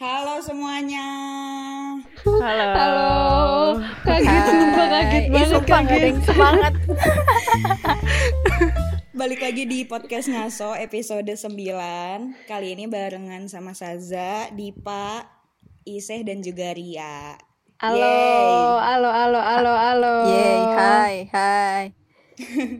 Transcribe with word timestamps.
Halo 0.00 0.40
semuanya. 0.40 1.04
Halo. 2.24 2.68
Halo. 2.72 3.12
Kaget 4.00 4.44
sumpah 4.48 4.86
kaget 4.88 5.24
banget 5.28 5.62
kaget. 5.68 6.00
yang 6.00 6.20
semangat. 6.24 6.72
Balik 9.20 9.44
lagi 9.44 9.68
di 9.68 9.84
podcast 9.84 10.32
Ngaso 10.32 10.72
episode 10.72 11.28
9. 11.28 11.52
Kali 12.48 12.68
ini 12.72 12.88
barengan 12.88 13.44
sama 13.52 13.76
Saza, 13.76 14.48
Dipa, 14.56 15.28
Iseh 15.84 16.24
dan 16.24 16.40
juga 16.40 16.72
Ria. 16.72 17.36
Halo, 17.76 18.00
Yeay. 18.00 18.56
halo, 18.80 19.10
halo, 19.12 19.40
halo, 19.44 19.72
halo. 19.76 20.14
Yeay, 20.32 20.60
hai, 20.80 21.16
hai. 21.28 21.84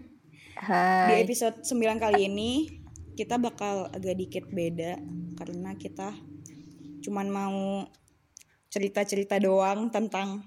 Di 0.57 0.73
Hai. 0.73 1.21
episode 1.21 1.69
9 1.69 2.01
kali 2.01 2.33
ini 2.33 2.81
kita 3.13 3.37
bakal 3.37 3.93
agak 3.93 4.17
dikit 4.17 4.49
beda 4.49 4.97
karena 5.37 5.77
kita 5.77 6.17
cuman 7.01 7.27
mau 7.27 7.59
cerita-cerita 8.69 9.37
doang 9.37 9.89
tentang 9.89 10.45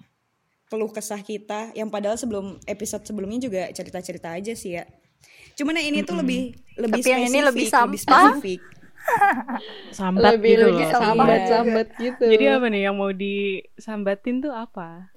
keluh 0.66 0.89
kesah 0.89 1.20
kita 1.20 1.70
yang 1.73 1.88
padahal 1.88 2.16
sebelum 2.16 2.57
episode 2.66 3.03
sebelumnya 3.03 3.38
juga 3.39 3.61
cerita-cerita 3.70 4.31
aja 4.31 4.53
sih 4.53 4.73
ya. 4.73 4.88
Cuman 5.53 5.77
yang 5.77 5.91
ini 5.91 5.99
tuh 6.02 6.17
lebih 6.17 6.55
lebih 6.75 6.99
Tapi 6.99 7.09
yang 7.09 7.23
ini 7.27 7.39
lebih 7.41 7.67
sampah. 7.67 7.94
spesifik. 8.34 8.61
sambat 9.91 10.39
lebih 10.39 10.52
gitu 10.55 10.66
lebih 10.66 10.85
loh. 10.88 10.91
sambat 10.95 11.27
Iya. 11.38 11.49
sambat 11.52 11.88
gitu. 11.99 12.23
Jadi 12.25 12.45
apa 12.47 12.66
nih 12.67 12.81
yang 12.81 12.95
mau 12.95 13.11
disambatin 13.11 14.35
tuh 14.39 14.53
apa? 14.55 15.11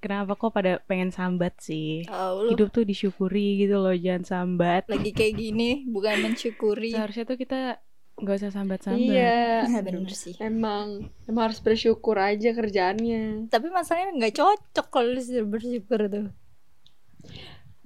Kenapa 0.00 0.34
kok 0.34 0.50
pada 0.50 0.82
pengen 0.82 1.14
sambat 1.14 1.54
sih? 1.60 2.02
Lu 2.10 2.50
Hidup 2.50 2.74
tuh 2.74 2.82
disyukuri 2.82 3.62
gitu 3.62 3.78
loh, 3.78 3.94
jangan 3.94 4.24
sambat. 4.26 4.82
lagi 4.90 5.14
kayak 5.14 5.38
gini 5.38 5.86
bukan 5.86 6.18
mensyukuri. 6.26 6.90
Seharusnya 6.90 7.22
tuh 7.22 7.38
kita 7.38 7.78
nggak 8.20 8.36
usah 8.44 8.52
sambat-sambat. 8.52 9.00
Iya, 9.00 9.66
Bener 9.82 10.12
sih. 10.12 10.36
emang 10.38 11.10
emang 11.24 11.42
harus 11.50 11.60
bersyukur 11.64 12.20
aja 12.20 12.52
kerjaannya. 12.52 13.48
Tapi 13.48 13.66
masalahnya 13.72 14.14
nggak 14.18 14.36
cocok 14.36 14.86
kalau 14.92 15.10
disuruh 15.16 15.48
bersyukur 15.48 16.00
tuh. 16.12 16.26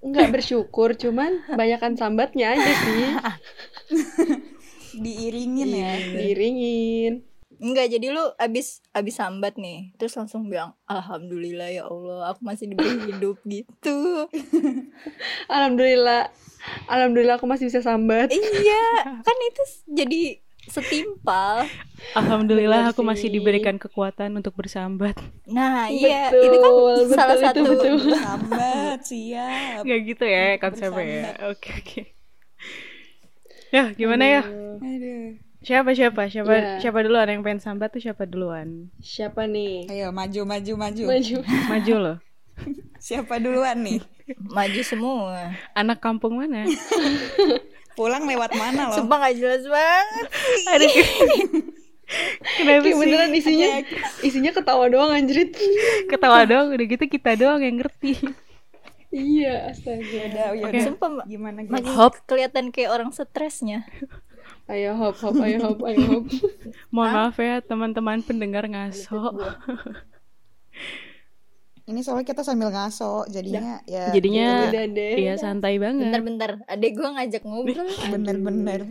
Enggak 0.03 0.29
bersyukur, 0.31 0.95
cuman 0.95 1.43
banyakan 1.57 1.99
sambatnya 1.99 2.55
aja 2.55 2.73
sih. 2.85 3.05
Diiringin 5.03 5.71
ya. 5.73 5.93
Diringin. 5.99 7.13
Enggak, 7.57 7.89
jadi 7.89 8.13
lu 8.13 8.21
abis 8.37 8.85
abis 8.93 9.17
sambat 9.17 9.57
nih, 9.57 9.97
terus 9.97 10.13
langsung 10.17 10.49
bilang 10.53 10.77
alhamdulillah 10.85 11.73
ya 11.73 11.85
Allah, 11.89 12.33
aku 12.37 12.41
masih 12.45 12.69
diberi 12.69 13.09
hidup 13.09 13.41
gitu. 13.49 14.29
Alhamdulillah. 15.55 16.29
Alhamdulillah 16.91 17.39
aku 17.41 17.47
masih 17.49 17.71
bisa 17.71 17.81
sambat. 17.81 18.29
iya, 18.35 19.17
kan 19.23 19.37
itu 19.49 19.63
jadi 19.89 20.21
setimpal. 20.67 21.65
Alhamdulillah 22.13 22.91
aku 22.91 23.01
masih 23.07 23.31
sih. 23.31 23.35
diberikan 23.39 23.79
kekuatan 23.79 24.35
untuk 24.35 24.59
bersambat. 24.59 25.15
Nah, 25.47 25.87
iya, 25.95 26.31
Betul, 26.31 26.43
itu 26.43 26.57
kan 26.59 26.73
betul, 26.75 27.15
salah 27.15 27.37
itu 27.39 27.45
satu 27.47 27.61
betul. 27.63 27.95
Sambat, 28.19 28.99
siap. 29.11 29.81
Gak 29.87 30.01
gitu 30.05 30.25
ya 30.27 30.45
konsepnya 30.59 31.07
ya. 31.07 31.31
Oke 31.55 31.71
oke. 31.73 32.01
Ya 33.71 33.85
gimana 33.95 34.25
ya? 34.27 34.43
Aduh. 34.83 35.46
Siapa 35.67 35.91
siapa 35.93 36.31
siapa 36.31 36.53
Iya. 36.53 36.79
siapa 36.79 37.03
duluan 37.03 37.27
yang 37.27 37.43
pengen 37.43 37.59
sambat 37.59 37.91
tuh 37.91 37.99
siapa 37.99 38.23
duluan? 38.23 38.87
Siapa 39.03 39.45
nih? 39.45 39.91
Ayo 39.91 40.15
maju 40.15 40.47
maju 40.47 40.73
maju. 40.79 41.03
Maju. 41.05 41.37
Maju 41.75 41.95
loh. 41.99 42.17
Siapa 42.99 43.37
duluan 43.37 43.83
nih? 43.83 43.99
maju 44.41 44.81
semua. 44.81 45.51
Anak 45.73 45.99
kampung 45.99 46.39
mana? 46.39 46.71
Pulang 47.93 48.23
lewat 48.25 48.55
mana 48.55 48.91
loh? 48.91 48.97
Sumpah 48.97 49.19
gak 49.21 49.35
jelas 49.35 49.67
banget. 49.67 50.27
Aduh. 50.69 50.93
Kenapa 52.57 52.63
Kayak 52.63 52.87
sih? 52.87 52.95
beneran 52.97 53.33
isinya 53.35 53.69
isinya 54.23 54.51
ketawa 54.53 54.87
doang 54.87 55.11
anjrit. 55.11 55.51
Ketawa 56.07 56.47
doang 56.47 56.71
udah 56.71 56.87
gitu 56.87 57.05
kita 57.05 57.35
doang 57.35 57.59
yang 57.59 57.83
ngerti. 57.83 58.15
iya, 59.11 59.67
astaga. 59.67 59.99
Yaudah, 59.99 60.47
yaudah. 60.55 60.71
Oke. 60.71 60.79
Sumpah 60.81 61.09
ma- 61.11 61.27
Gimana 61.27 61.59
makin 61.65 61.91
Hop. 61.93 62.15
kelihatan 62.25 62.71
kayak 62.71 62.91
orang 62.93 63.11
stresnya. 63.11 63.83
Ayo 64.67 64.99
hop 64.99 65.15
hop, 65.23 65.39
ayo 65.47 65.63
hop, 65.63 65.79
ayo 65.87 65.99
hop. 66.11 66.25
Mohon 66.95 67.11
maaf 67.15 67.39
ya 67.39 67.63
teman-teman 67.63 68.19
pendengar 68.27 68.67
ngaso. 68.67 69.31
Ini 71.87 72.03
soalnya 72.03 72.27
kita 72.27 72.43
sambil 72.43 72.75
ngaso, 72.75 73.31
jadinya 73.31 73.79
ya 73.87 74.11
Jadinya 74.11 74.67
Udah 74.67 74.87
deh. 74.91 75.15
iya 75.23 75.39
santai 75.39 75.79
banget. 75.79 76.11
Bentar-bentar, 76.11 76.51
adek 76.67 76.99
gue 76.99 77.09
ngajak 77.15 77.43
ngobrol. 77.47 77.87
bener-bener. 78.13 78.91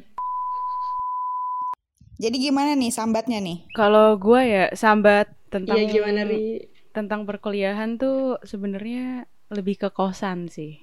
Jadi 2.16 2.36
gimana 2.40 2.72
nih 2.80 2.96
sambatnya 2.96 3.44
nih? 3.44 3.68
Kalau 3.76 4.16
gue 4.16 4.42
ya 4.48 4.72
sambat 4.72 5.28
tentang 5.52 5.76
Iya 5.76 5.92
gimana 5.92 6.24
Ri? 6.24 6.72
tentang 6.96 7.28
perkuliahan 7.28 8.00
tuh 8.00 8.40
sebenarnya 8.48 9.28
lebih 9.52 9.76
ke 9.76 9.92
kosan 9.92 10.48
sih. 10.48 10.80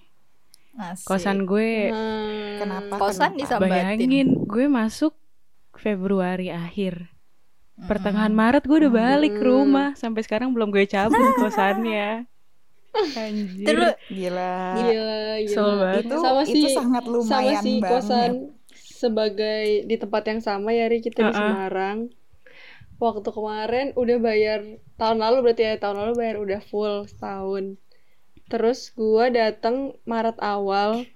Asik. 0.73 1.05
Kosan 1.05 1.45
gue 1.45 1.91
Hmm. 1.91 2.59
Kenapa? 2.59 2.95
kosan 2.97 3.33
Kenapa? 3.33 3.41
disambatin. 3.41 3.73
bayangin 3.73 4.29
gue 4.43 4.67
masuk 4.67 5.13
Februari 5.75 6.49
akhir. 6.49 7.13
Pertengahan 7.75 8.31
Maret 8.31 8.65
gue 8.65 8.79
udah 8.79 8.93
balik 8.93 9.35
ke 9.35 9.43
rumah 9.43 9.93
sampai 9.95 10.23
sekarang 10.23 10.53
belum 10.53 10.71
gue 10.71 10.85
cabut 10.85 11.17
kosannya. 11.43 12.29
Anjir. 12.93 13.65
Terus 13.65 13.93
Gila. 14.07 14.55
Gila, 14.77 15.21
gila. 15.41 15.57
Banget. 15.57 16.03
Itu 16.05 16.17
sama 16.19 16.43
itu 16.45 16.69
sangat 16.69 17.03
sama 17.03 17.11
lumayan 17.11 17.63
si 17.63 17.73
banget. 17.75 17.89
kosan 17.91 18.31
sebagai 18.77 19.67
di 19.83 19.97
tempat 19.97 20.23
yang 20.25 20.41
sama 20.41 20.71
ya 20.71 20.87
Ri 20.87 21.01
kita 21.01 21.21
di 21.21 21.27
Uh-uh. 21.27 21.37
Semarang. 21.37 21.99
Waktu 22.97 23.29
kemarin 23.29 23.87
udah 23.99 24.17
bayar 24.21 24.61
tahun 24.95 25.19
lalu 25.19 25.37
berarti 25.43 25.63
ya 25.65 25.75
tahun 25.77 25.97
lalu 25.99 26.13
bayar 26.15 26.37
udah 26.39 26.61
full 26.63 27.03
setahun. 27.05 27.82
Terus 28.53 28.93
gua 28.93 29.27
datang 29.29 29.77
Maret 30.05 30.37
awal 30.39 31.09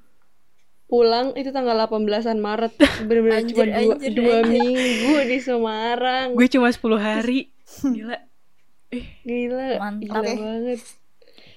pulang 0.86 1.34
itu 1.34 1.50
tanggal 1.50 1.76
18-an 1.76 2.38
Maret 2.38 2.72
bener-bener 3.02 3.42
Anjir, 3.42 3.52
cuma 3.52 3.64
dua, 3.66 3.74
anjir, 3.92 4.12
dua 4.14 4.34
anjir. 4.38 4.62
minggu 4.62 5.14
di 5.26 5.38
Semarang 5.38 6.26
gue 6.32 6.46
cuma 6.48 6.70
10 6.70 6.78
hari. 6.96 7.40
Gila. 7.96 8.18
gila 9.20 9.66
Mantap. 9.76 10.22
gila 10.22 10.22
banget 10.22 10.80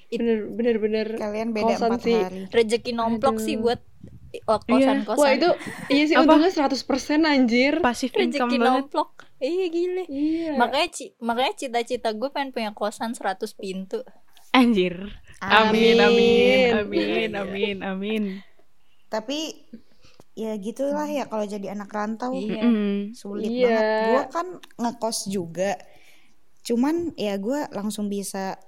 It- 0.10 0.18
bener 0.18 0.50
bener 0.50 0.76
bener 0.78 1.08
Kalian 1.14 1.54
beda 1.54 1.70
kosan 1.72 1.88
empat 1.88 2.02
sih. 2.02 2.18
hari. 2.18 2.42
rezeki 2.50 2.92
nomplok 2.92 3.38
Aduh. 3.38 3.46
sih 3.46 3.56
buat 3.56 3.80
Iya. 4.30 4.46
kosan-kosan. 4.60 5.18
wah 5.20 5.32
itu 5.32 5.50
iya 5.88 6.04
sih 6.04 6.14
Apa? 6.14 6.26
untungnya 6.28 6.52
100% 6.52 6.82
anjir 7.24 7.74
Pasif 7.80 8.10
income 8.12 8.26
rezeki 8.50 8.58
banget. 8.58 8.82
nomplok. 8.84 9.10
Iya 9.38 9.66
gile. 9.68 10.04
iya 10.06 10.52
Makanya 10.54 10.90
ci 10.90 11.14
makanya 11.20 11.54
cita-cita 11.56 12.10
gue 12.12 12.30
pengen 12.30 12.50
punya 12.50 12.70
kosan 12.72 13.14
100 13.14 13.22
pintu. 13.54 14.02
Anjir. 14.52 15.14
Amin 15.40 15.96
amin 15.98 16.68
Amin. 16.82 17.30
amin 17.34 17.78
amin. 17.80 18.24
Tapi 19.08 19.56
ya 20.34 20.56
gitulah 20.56 21.04
ya 21.06 21.26
kalau 21.26 21.44
jadi 21.44 21.72
anak 21.72 21.90
rantau 21.90 22.32
Iya. 22.32 22.64
Sulit 23.12 23.48
Iya. 23.48 23.68
banget. 23.68 23.84
Gua 24.06 24.24
kan 24.30 24.48
ngekos 24.78 25.20
juga. 25.28 25.80
Cuman 26.62 27.16
ya 27.16 27.36
gua 27.36 27.66
langsung 27.70 28.08
bisa 28.08 28.60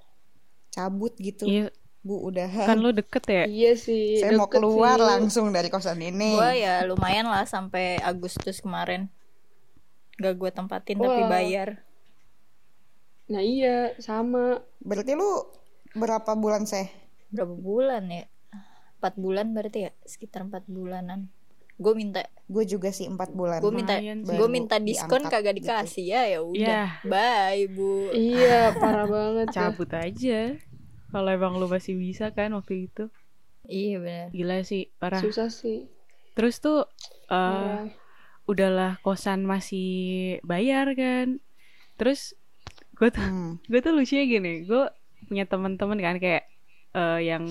cabut 0.68 1.12
gitu. 1.16 1.44
Iya, 1.44 1.68
Bu 2.00 2.18
udah 2.24 2.48
kan 2.66 2.76
lo 2.76 2.90
deket 2.90 3.24
ya? 3.26 3.44
Iya 3.44 3.72
sih. 3.74 4.18
saya 4.18 4.32
mau 4.32 4.44
deket 4.44 4.58
keluar 4.58 4.96
sih. 4.96 5.06
langsung 5.06 5.46
dari 5.48 5.68
kosan 5.68 6.00
ini. 6.00 6.34
Gue 6.34 6.52
ya 6.58 6.82
lumayan 6.82 7.28
lah 7.28 7.44
sampai 7.44 8.00
Agustus 8.00 8.58
kemarin. 8.58 9.06
Gak 10.16 10.34
gue 10.34 10.50
tempatin 10.50 10.96
tapi 10.96 11.20
Wah. 11.20 11.30
bayar. 11.30 11.84
Nah 13.28 13.38
iya 13.38 13.94
sama. 13.96 14.60
Berarti 14.78 15.14
lu 15.14 15.46
berapa 15.94 16.32
bulan 16.34 16.64
sih? 16.64 16.88
Berapa 17.28 17.52
bulan 17.52 18.04
ya? 18.06 18.24
4 18.98 19.16
bulan 19.16 19.50
berarti 19.50 19.78
ya? 19.82 19.90
Sekitar 20.02 20.44
4 20.44 20.64
bulanan. 20.66 21.28
Gue 21.74 21.92
minta 21.92 22.22
Gue 22.46 22.62
juga 22.62 22.92
sih 22.92 23.08
empat 23.08 23.32
bulan. 23.32 23.58
gue 23.58 23.72
minta 23.72 23.96
gue 23.98 24.48
minta 24.48 24.76
diskon 24.78 25.24
kagak 25.24 25.56
gitu. 25.56 25.66
dikasih 25.66 26.04
ya 26.06 26.22
ya 26.28 26.38
udah. 26.38 26.54
Iya. 26.54 26.82
Bye, 27.02 27.64
Bu. 27.66 28.12
Iya 28.12 28.76
parah 28.76 29.08
banget. 29.08 29.46
ya. 29.48 29.54
Cabut 29.66 29.90
aja. 29.90 30.40
Kalau 31.10 31.28
emang 31.28 31.56
lu 31.56 31.66
masih 31.66 31.96
bisa 31.96 32.30
kan 32.30 32.52
waktu 32.52 32.86
itu. 32.86 33.08
Iya 33.64 33.96
benar. 33.98 34.28
Gila 34.30 34.56
sih, 34.62 34.92
parah. 34.96 35.18
Susah 35.18 35.48
sih. 35.48 35.88
Terus 36.32 36.58
tuh 36.58 36.86
eh 37.26 37.34
Parah. 37.34 37.88
udahlah 38.44 38.92
kosan 39.00 39.42
masih 39.42 39.88
bayar 40.42 40.92
kan. 40.94 41.40
Terus 41.96 42.36
gue 42.94 43.10
tuh 43.10 43.24
Hmm. 43.24 43.58
gue 43.64 43.80
tuh 43.80 43.90
lucunya 43.90 44.28
gini, 44.28 44.62
gue 44.62 44.84
punya 45.24 45.44
teman-teman 45.46 45.98
kan 45.98 46.16
kayak 46.18 46.44
eh, 46.92 47.20
yang 47.24 47.44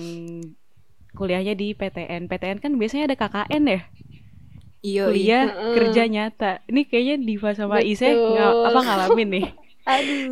kuliahnya 1.12 1.52
di 1.52 1.72
PTN. 1.72 2.24
PTN 2.26 2.58
kan 2.58 2.72
biasanya 2.76 3.12
ada 3.12 3.16
KKN 3.18 3.62
ya, 3.68 3.70
Iya, 3.70 3.82
iya. 4.82 5.04
kuliah 5.06 5.44
Heeh. 5.46 5.74
kerja 5.76 6.02
nyata. 6.08 6.52
Ini 6.66 6.80
kayaknya 6.88 7.16
Diva 7.20 7.50
sama 7.52 7.78
Ise 7.80 8.08
nggak 8.10 8.50
apa 8.72 8.80
ngalamin 8.80 9.30
nih. 9.30 9.46
Aduh. 9.82 10.30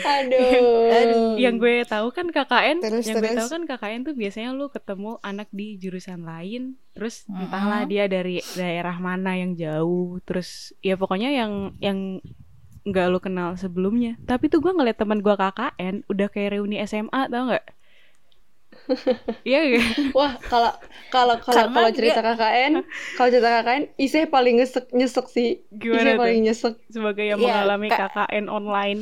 Aduh. 0.00 0.88
Aduh. 0.88 1.32
yang 1.36 1.60
gue 1.60 1.84
tahu 1.84 2.08
kan 2.10 2.32
KKN, 2.32 2.80
Terus, 2.80 3.04
yang 3.04 3.20
gue 3.20 3.28
terus. 3.28 3.38
tahu 3.44 3.48
kan 3.52 3.62
KKN 3.68 4.00
tuh 4.08 4.14
biasanya 4.16 4.50
lu 4.56 4.72
ketemu 4.72 5.20
anak 5.20 5.52
di 5.52 5.76
jurusan 5.76 6.24
lain, 6.24 6.80
terus 6.96 7.28
entahlah 7.28 7.84
dia 7.84 8.08
dari 8.08 8.40
daerah 8.56 8.96
mana 8.96 9.36
yang 9.36 9.52
jauh, 9.52 10.16
terus 10.24 10.72
ya 10.80 10.96
pokoknya 10.96 11.28
yang 11.28 11.52
yang 11.76 12.24
nggak 12.84 13.06
lo 13.08 13.18
kenal 13.18 13.56
sebelumnya 13.56 14.20
tapi 14.24 14.46
tuh 14.46 14.60
gue 14.60 14.70
ngeliat 14.70 15.00
teman 15.00 15.20
gue 15.20 15.32
KKN 15.32 16.04
udah 16.04 16.28
kayak 16.28 16.52
reuni 16.52 16.76
SMA 16.84 17.28
tau 17.28 17.48
nggak 17.48 17.64
Iya 19.48 19.60
gak? 19.70 20.12
Wah, 20.12 20.34
kalau 20.42 20.72
kalau 21.08 21.38
kalau 21.38 21.70
kalau 21.70 21.90
cerita 21.94 22.20
KKN, 22.20 22.82
kalau 23.14 23.28
cerita 23.30 23.50
KKN, 23.54 23.82
Iseh 23.96 24.26
paling 24.26 24.58
nyesek 24.58 24.90
nyesek 24.90 25.26
sih. 25.30 25.62
Gimana 25.70 26.02
Iseh 26.02 26.12
tuh? 26.12 26.20
paling 26.20 26.40
nyesek. 26.42 26.74
Sebagai 26.90 27.24
yang 27.24 27.38
Iya, 27.38 27.64
mengalami 27.64 27.86
Kak. 27.88 28.12
KKN 28.12 28.44
online 28.50 29.00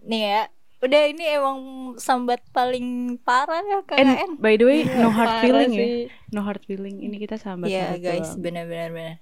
nih 0.00 0.22
ya 0.22 0.42
udah 0.80 1.02
ini 1.12 1.24
emang 1.28 1.58
sambat 1.96 2.40
paling 2.50 3.20
parah 3.20 3.60
ya 3.60 3.84
KKN 3.84 4.08
And 4.16 4.32
by 4.36 4.56
the 4.56 4.64
way, 4.64 4.80
no 4.84 5.08
hard 5.08 5.44
feeling 5.44 5.72
ya 5.72 5.80
sih. 5.80 5.92
No 6.30 6.40
hard 6.40 6.62
feeling 6.64 6.96
Ini 7.00 7.16
kita 7.18 7.36
sambat 7.36 7.68
Iya 7.68 7.96
guys 7.96 8.32
benar-benar 8.36 8.88
benar 8.88 9.16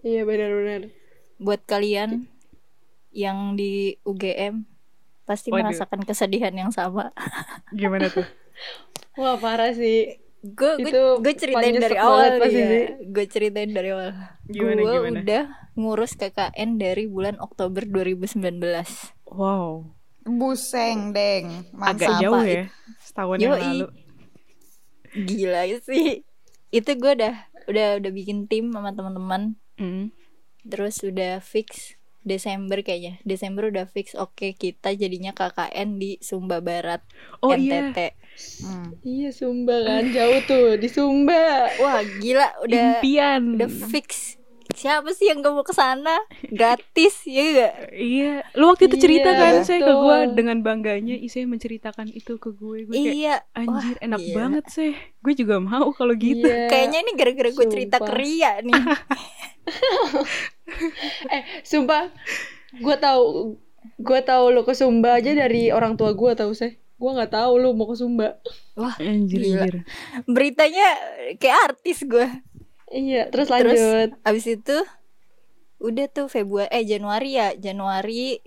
Iya 0.00 0.22
benar-benar. 0.22 0.94
buat 1.38 1.62
kalian 1.64 2.30
yang 3.10 3.54
di 3.54 3.96
UGM 4.02 4.64
pasti 5.22 5.48
Waduh. 5.48 5.68
merasakan 5.68 6.00
kesedihan 6.02 6.52
yang 6.52 6.70
sama 6.70 7.12
Gimana 7.70 8.08
tuh? 8.08 8.24
Wah 9.18 9.36
parah 9.36 9.70
sih. 9.70 10.16
gue 10.38 10.70
gue 11.18 11.34
ceritain 11.34 11.74
paling 11.74 11.82
dari 11.82 11.98
awal 11.98 12.38
pasti 12.38 12.56
ya. 12.56 12.94
gue 13.02 13.24
ceritain 13.26 13.68
dari 13.68 13.90
awal 13.90 14.14
Gimana, 14.44 14.78
gue 14.78 14.94
gimana? 14.94 15.18
udah 15.18 15.42
ngurus 15.74 16.14
KKN 16.14 16.70
dari 16.76 17.04
bulan 17.04 17.36
Oktober 17.36 17.82
2019 17.82 18.38
Wow 19.28 19.90
Buseng, 20.22 21.10
deng. 21.10 21.66
Agak 21.74 22.06
Mantap. 22.06 22.20
jauh 22.20 22.44
ya 22.44 22.64
Setahun 23.00 23.36
yang 23.36 23.50
Yoi. 23.50 23.62
lalu 23.62 23.86
gila 25.10 25.62
sih 25.80 26.22
itu 26.68 26.90
gue 26.94 27.12
udah 27.14 27.34
udah 27.66 27.88
udah 27.98 28.10
bikin 28.12 28.44
tim 28.44 28.70
sama 28.70 28.92
teman-teman 28.92 29.58
Mm. 29.74 30.10
terus 30.64 30.98
udah 31.00 31.38
fix 31.38 31.97
Desember 32.28 32.84
kayaknya. 32.84 33.18
Desember 33.24 33.72
udah 33.72 33.88
fix. 33.90 34.14
Oke 34.14 34.54
kita 34.54 34.92
jadinya 34.94 35.34
KKN 35.34 35.98
di 35.98 36.20
Sumba 36.22 36.62
Barat. 36.62 37.02
Oh 37.42 37.56
iya. 37.56 37.90
NTT 37.90 38.14
Hmm. 38.62 38.94
Iya 39.02 39.34
Sumba 39.34 39.82
kan. 39.82 40.14
Jauh 40.14 40.38
tuh 40.46 40.78
di 40.78 40.86
Sumba. 40.86 41.74
wah 41.82 41.98
gila. 42.22 42.54
Udah 42.62 43.02
Impian. 43.02 43.58
udah 43.58 43.66
fix 43.90 44.37
siapa 44.78 45.10
sih 45.10 45.26
yang 45.26 45.38
gak 45.38 45.50
mau 45.50 45.60
ke 45.60 45.72
sana 45.72 46.14
gratis 46.44 47.26
ya 47.26 47.42
gak 47.52 47.74
Iya 47.90 48.46
Lu 48.54 48.68
waktu 48.68 48.86
itu 48.86 48.96
cerita 48.98 49.28
Iya, 49.28 49.36
kan 49.36 49.54
Saya 49.60 49.80
ke 49.80 49.90
gue 49.90 49.98
betul. 50.22 50.34
Dengan 50.34 50.56
bangganya 50.60 51.16
Isai 51.16 51.44
menceritakan 51.44 52.08
itu 52.08 52.36
ke 52.36 52.50
gue 52.50 52.86
Gue 52.86 52.94
kayak 52.94 53.12
iya 53.12 53.36
Anjir 53.52 53.94
Wah, 53.94 54.06
enak 54.06 54.20
gila. 54.22 54.36
banget 54.36 54.64
sih 54.68 54.92
Gue 55.18 55.34
juga 55.34 55.58
mau 55.58 55.90
kalau 55.90 56.14
gitu 56.14 56.44
Iya. 56.44 56.68
kayaknya 56.68 56.98
ini 57.00 57.12
gara-gara 57.12 57.50
gue 57.50 57.66
cerita 57.66 57.98
ke 57.98 58.12
Ria 58.12 58.52
nih 58.60 58.74
eh 61.28 61.42
sumpah 61.62 62.08
gue 62.74 62.96
tahu 62.96 63.24
gue 63.96 64.20
tahu 64.20 64.44
lu 64.50 64.62
ke 64.62 64.72
Sumba 64.72 65.16
aja 65.16 65.32
dari 65.32 65.68
orang 65.68 65.94
tua 65.94 66.12
gue 66.12 66.32
tahu 66.34 66.52
sih. 66.52 66.76
Gue 66.94 67.10
nggak 67.12 67.30
tahu 67.30 67.52
lu 67.56 67.72
mau 67.72 67.86
ke 67.86 67.94
Sumba. 67.94 68.42
wah 68.74 68.94
Anjir, 68.96 69.38
Gila. 69.40 69.58
anjir. 69.60 69.76
beritanya 70.24 70.86
kayak 71.34 71.58
artis 71.68 72.02
gue 72.04 72.26
Iya 72.88 73.28
terus 73.28 73.48
Terus 73.48 73.76
lanjut. 73.76 74.08
abis 74.22 74.44
itu 74.48 74.76
udah 75.78 76.06
tuh 76.08 76.26
Februari 76.26 76.68
eh 76.70 76.82
Januari 76.82 77.30
ya 77.32 77.52
Januari 77.54 78.40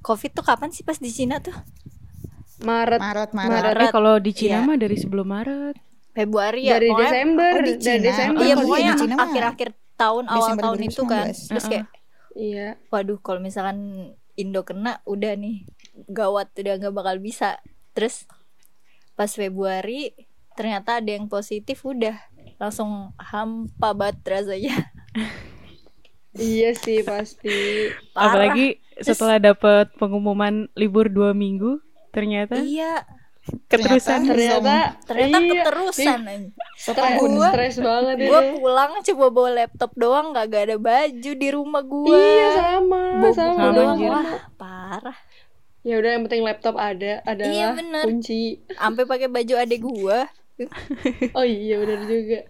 Covid 0.00 0.30
tuh 0.32 0.42
kapan 0.42 0.68
sih 0.68 0.82
pas 0.82 0.96
di 0.96 1.08
Cina 1.08 1.38
tuh 1.38 1.54
Maret 2.60 2.98
Maret, 2.98 3.30
Maret. 3.30 3.52
Maret. 3.52 3.76
Eh 3.80 3.90
kalau 3.90 4.16
di 4.16 4.32
Cina 4.32 4.58
Iya. 4.58 4.64
mah 4.64 4.76
dari 4.76 4.96
sebelum 4.96 5.26
Maret 5.26 5.76
Februari 6.10 6.62
ya 6.64 6.76
dari 6.76 6.88
pokoknya- 6.88 7.04
Desember 7.06 7.50
Oh, 7.50 7.58
di 7.58 7.72
dari 7.72 7.78
Cina. 7.78 8.02
Desember 8.02 8.42
Iya 8.42 8.54
pokoknya 8.56 8.92
Cina 8.96 9.14
mah 9.14 9.26
akhir-akhir 9.26 9.68
tahun 9.94 10.24
awal 10.24 10.36
Desember 10.38 10.62
tahun 10.64 10.78
itu 10.82 11.02
kan 11.04 11.24
2019. 11.26 11.48
terus 11.48 11.64
kayak 11.66 11.86
iya 12.34 12.68
waduh 12.88 13.18
kalau 13.18 13.38
misalkan 13.38 13.78
Indo 14.34 14.62
kena 14.62 15.04
udah 15.04 15.32
nih 15.34 15.68
gawat 16.08 16.48
udah 16.54 16.74
nggak 16.74 16.94
bakal 16.94 17.16
bisa 17.18 17.60
terus 17.92 18.24
pas 19.12 19.28
Februari 19.28 20.16
ternyata 20.52 20.98
ada 20.98 21.10
yang 21.10 21.28
positif 21.28 21.80
udah 21.82 22.16
langsung 22.62 23.10
hampa 23.18 23.90
banget 23.90 24.22
rasanya 24.22 24.86
iya 26.38 26.72
sih 26.72 27.02
pasti 27.02 27.90
Parah. 28.14 28.30
Apalagi 28.30 28.66
setelah 28.96 29.42
dapat 29.42 29.90
pengumuman 29.98 30.70
libur 30.78 31.10
dua 31.10 31.34
minggu 31.34 31.82
Ternyata 32.12 32.60
iya 32.60 33.02
keterusan 33.66 34.22
ternyata 34.22 34.94
ternyata 35.02 35.38
iya. 35.42 35.64
keterusan. 35.66 36.18
Ih, 36.30 36.54
Setahun. 36.78 37.30
Gua- 37.34 37.50
stres 37.50 37.76
banget 37.82 38.16
gue 38.22 38.40
pulang 38.54 38.92
coba 39.02 39.26
bawa 39.28 39.50
laptop 39.50 39.90
doang 39.98 40.30
nggak 40.30 40.46
gak 40.46 40.64
ada 40.70 40.76
baju 40.78 41.32
di 41.34 41.48
rumah 41.50 41.82
gue 41.82 42.14
iya 42.14 42.48
sama 42.54 43.02
Bawa 43.18 43.32
sama, 43.34 43.54
Sama, 43.58 43.74
doang 43.74 43.96
anjir. 43.98 44.10
wah 44.14 44.30
parah 44.54 45.18
ya 45.82 45.98
udah 45.98 46.10
yang 46.14 46.22
penting 46.22 46.42
laptop 46.46 46.76
ada 46.78 47.12
adalah 47.26 47.50
Iya, 47.50 47.66
bener. 47.74 48.04
kunci 48.06 48.42
sampai 48.70 49.02
pakai 49.02 49.26
baju 49.26 49.54
adek 49.58 49.80
gue 49.82 50.18
oh 51.38 51.46
iya 51.46 51.80
benar 51.80 52.00
juga. 52.06 52.40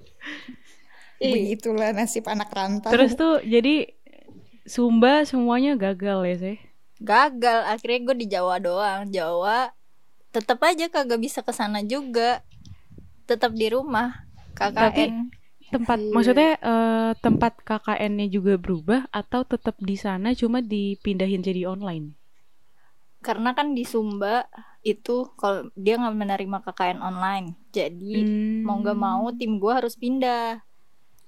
Begitulah 1.22 1.94
nasib 1.94 2.26
anak 2.26 2.50
rantau. 2.50 2.90
Terus 2.90 3.14
tuh 3.14 3.38
jadi 3.46 3.94
Sumba 4.62 5.26
semuanya 5.26 5.74
gagal 5.74 6.22
ya 6.26 6.36
sih? 6.38 6.56
Gagal 7.02 7.66
akhirnya 7.66 7.98
gue 8.06 8.16
di 8.22 8.26
Jawa 8.30 8.62
doang. 8.62 9.10
Jawa 9.10 9.74
tetap 10.30 10.62
aja 10.62 10.86
kagak 10.86 11.18
bisa 11.18 11.42
ke 11.42 11.50
sana 11.50 11.82
juga. 11.82 12.46
Tetap 13.26 13.54
di 13.54 13.66
rumah 13.70 14.26
KKN 14.54 15.30
tempat 15.72 15.98
Iya. 15.98 16.12
maksudnya 16.12 16.50
eh, 16.60 17.12
tempat 17.24 17.64
KKN-nya 17.64 18.28
juga 18.28 18.60
berubah 18.60 19.08
atau 19.08 19.40
tetap 19.48 19.80
di 19.80 19.96
sana 19.96 20.36
cuma 20.36 20.60
dipindahin 20.60 21.40
jadi 21.40 21.64
online? 21.64 22.12
Karena 23.24 23.56
kan 23.56 23.72
di 23.72 23.88
Sumba 23.88 24.44
itu 24.82 25.30
kalau 25.38 25.70
dia 25.78 25.94
nggak 25.94 26.16
menerima 26.18 26.58
KKN 26.66 26.98
online 27.00 27.54
jadi 27.70 28.14
Hmm. 28.22 28.66
mau 28.66 28.76
nggak 28.82 28.98
mau 28.98 29.30
tim 29.30 29.62
gue 29.62 29.72
harus 29.72 29.94
pindah 29.94 30.58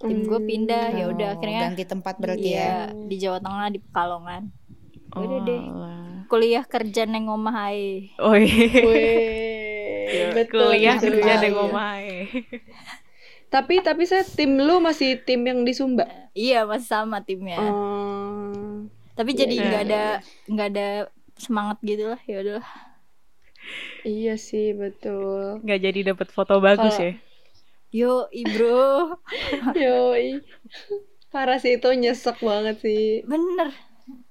tim 0.03 0.27
gue 0.27 0.41
Hmm. 0.43 0.49
pindah 0.51 0.87
ya 0.91 1.05
Oh, 1.07 1.15
udah 1.15 1.29
akhirnya 1.39 1.71
ganti 1.71 1.85
tempat 1.87 2.19
berarti 2.19 2.49
ya. 2.51 2.59
Iya, 2.59 2.79
di 3.07 3.17
Jawa 3.17 3.39
Tengah 3.39 3.67
di 3.71 3.79
Pekalongan 3.79 4.43
Udah 5.15 5.39
deh. 5.47 5.63
Alah. 5.71 6.27
kuliah 6.27 6.65
kerja 6.67 7.07
neng 7.07 7.31
omah 7.31 7.71
ae. 7.71 8.11
oh 8.19 8.35
iya 8.35 8.83
kuliah 10.35 10.99
betul, 10.99 11.15
kerja 11.23 11.47
rumah 11.55 12.03
ya. 12.03 12.27
Tapi 13.55 13.87
tapi 13.87 14.03
saya 14.03 14.27
tim 14.27 14.59
lu 14.59 14.83
masih 14.83 15.23
tim 15.23 15.39
yang 15.47 15.63
di 15.63 15.71
Sumba. 15.71 16.11
Iya 16.35 16.67
masih 16.67 16.91
sama 16.91 17.23
timnya. 17.23 17.63
Oh. 17.63 18.91
Tapi 19.15 19.31
iya, 19.31 19.39
jadi 19.47 19.55
iya, 19.55 19.63
nggak 19.63 19.83
iya. 19.87 19.87
ada 19.87 20.03
nggak 20.51 20.69
ada 20.75 20.89
semangat 21.39 21.79
gitu 21.87 22.11
lah 22.11 22.19
ya 22.27 22.43
udah. 22.43 22.65
Iya 24.05 24.35
sih 24.37 24.73
betul. 24.73 25.61
nggak 25.65 25.81
jadi 25.81 26.01
dapat 26.13 26.29
foto 26.29 26.61
bagus 26.61 26.95
Kalau- 26.95 27.07
ya 27.07 27.13
Yo 27.95 28.27
bro 28.27 29.15
Yoi. 29.79 30.43
Parah 31.31 31.63
sih 31.63 31.79
itu 31.79 31.87
nyesek 31.95 32.43
banget 32.43 32.83
sih. 32.83 33.23
bener. 33.23 33.71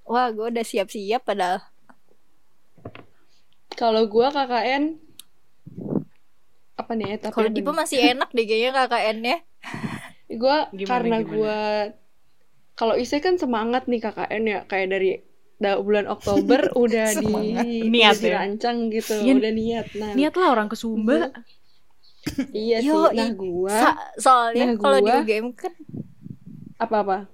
Wah 0.03 0.27
gue 0.29 0.51
udah 0.51 0.65
siap-siap 0.67 1.23
padahal. 1.23 1.63
Kalau 3.73 4.05
gua 4.05 4.29
KKN 4.29 4.99
apa 6.73 6.91
nih 6.93 7.17
etapa 7.17 7.33
Kalau 7.33 7.49
apa 7.49 7.55
Dipo 7.55 7.71
nih? 7.71 7.79
masih 7.79 7.99
enak 8.13 8.29
deh 8.31 8.45
kayaknya 8.45 8.71
KKN-nya. 8.75 9.37
Gua 10.35 10.57
Gimana, 10.69 10.89
karena 10.89 11.17
gua 11.23 11.59
kalau 12.73 12.95
Ise 12.97 13.21
kan 13.21 13.37
semangat 13.37 13.87
nih 13.87 14.01
KKN 14.01 14.43
ya 14.43 14.59
kayak 14.65 14.87
dari 14.91 15.11
da- 15.63 15.79
bulan 15.79 16.05
Oktober 16.05 16.67
udah 16.83 17.07
di. 17.15 17.31
Niat 17.87 18.13
udah 18.13 18.19
ya? 18.19 18.21
dirancang 18.21 18.77
gitu, 18.89 19.15
Iya. 19.15 19.33
udah 19.33 19.51
niat. 19.53 19.85
Nah, 19.95 20.11
niat 20.13 20.33
lah 20.33 20.47
orang 20.49 20.67
ke 20.67 20.75
Sumba 20.75 21.31
iya 22.51 22.79
sih. 22.79 22.87
Yo, 22.87 23.07
Nah, 23.09 23.31
gua 23.33 23.71
So- 23.73 23.99
soalnya 24.21 24.65
Nah, 24.65 24.75
kalau 24.77 24.99
di 24.99 25.11
UGM 25.13 25.47
kan 25.53 25.73
apa-apa? 26.77 27.31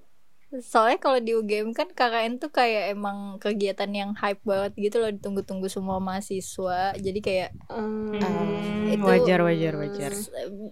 soalnya 0.51 0.97
kalau 0.97 1.19
di 1.19 1.31
UGM 1.31 1.69
kan 1.71 1.85
KKN 1.87 2.37
tuh 2.37 2.49
kayak 2.49 2.89
emang 2.89 3.37
kegiatan 3.37 3.85
yang 3.87 4.11
hype 4.13 4.41
banget 4.41 4.73
gitu 4.81 4.97
loh 4.97 5.11
ditunggu-tunggu 5.11 5.65
semua 5.67 5.97
mahasiswa. 5.99 6.93
Jadi 6.95 7.19
kayak 7.19 7.49
Hmm, 7.67 8.17
Hmm, 8.17 8.89
Itu- 8.89 9.05
wajar 9.05 9.41
wajar 9.43 9.73
wajar 9.77 10.09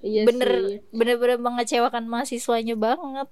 Iya 0.01 0.25
bener 0.25 0.49
sih. 0.49 0.81
bener-bener 0.89 1.37
mengecewakan 1.37 2.05
mahasiswanya 2.05 2.73
banget. 2.73 3.29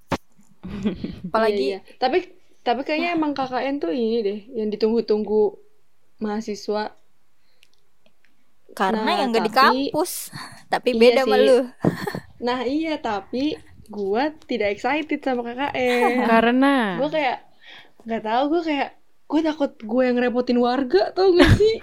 Apalagi 1.25 1.65
Iya, 1.67 1.77
iya. 1.77 1.97
Tapi 1.97 2.17
tapi 2.65 2.81
kayaknya 2.81 3.13
emang 3.13 3.37
KKN 3.37 3.75
tuh 3.77 3.93
ini 3.93 4.17
deh 4.25 4.39
yang 4.57 4.73
ditunggu-tunggu 4.73 5.53
mahasiswa. 6.17 6.97
karena 8.75 9.07
Nah, 9.07 9.15
yang 9.15 9.29
gak 9.31 9.45
di 9.47 9.53
kampus, 9.53 10.35
tapi 10.73 10.91
Iya 10.91 10.99
beda 10.99 11.21
sama 11.23 11.37
lu. 11.39 11.59
Nah, 12.45 12.59
iya 12.67 12.99
tapi 12.99 13.55
gua 13.87 14.33
tidak 14.49 14.75
excited 14.75 15.21
sama 15.23 15.47
KKN. 15.47 16.25
karena 16.33 16.99
gue 16.99 17.09
kayak 17.09 17.37
nggak 18.03 18.21
tahu 18.21 18.43
gue 18.51 18.61
kayak 18.65 18.89
gue 19.25 19.41
takut 19.41 19.71
gue 19.81 20.01
yang 20.05 20.17
repotin 20.21 20.61
warga 20.61 21.09
tau 21.17 21.33
gak 21.33 21.49
sih 21.57 21.81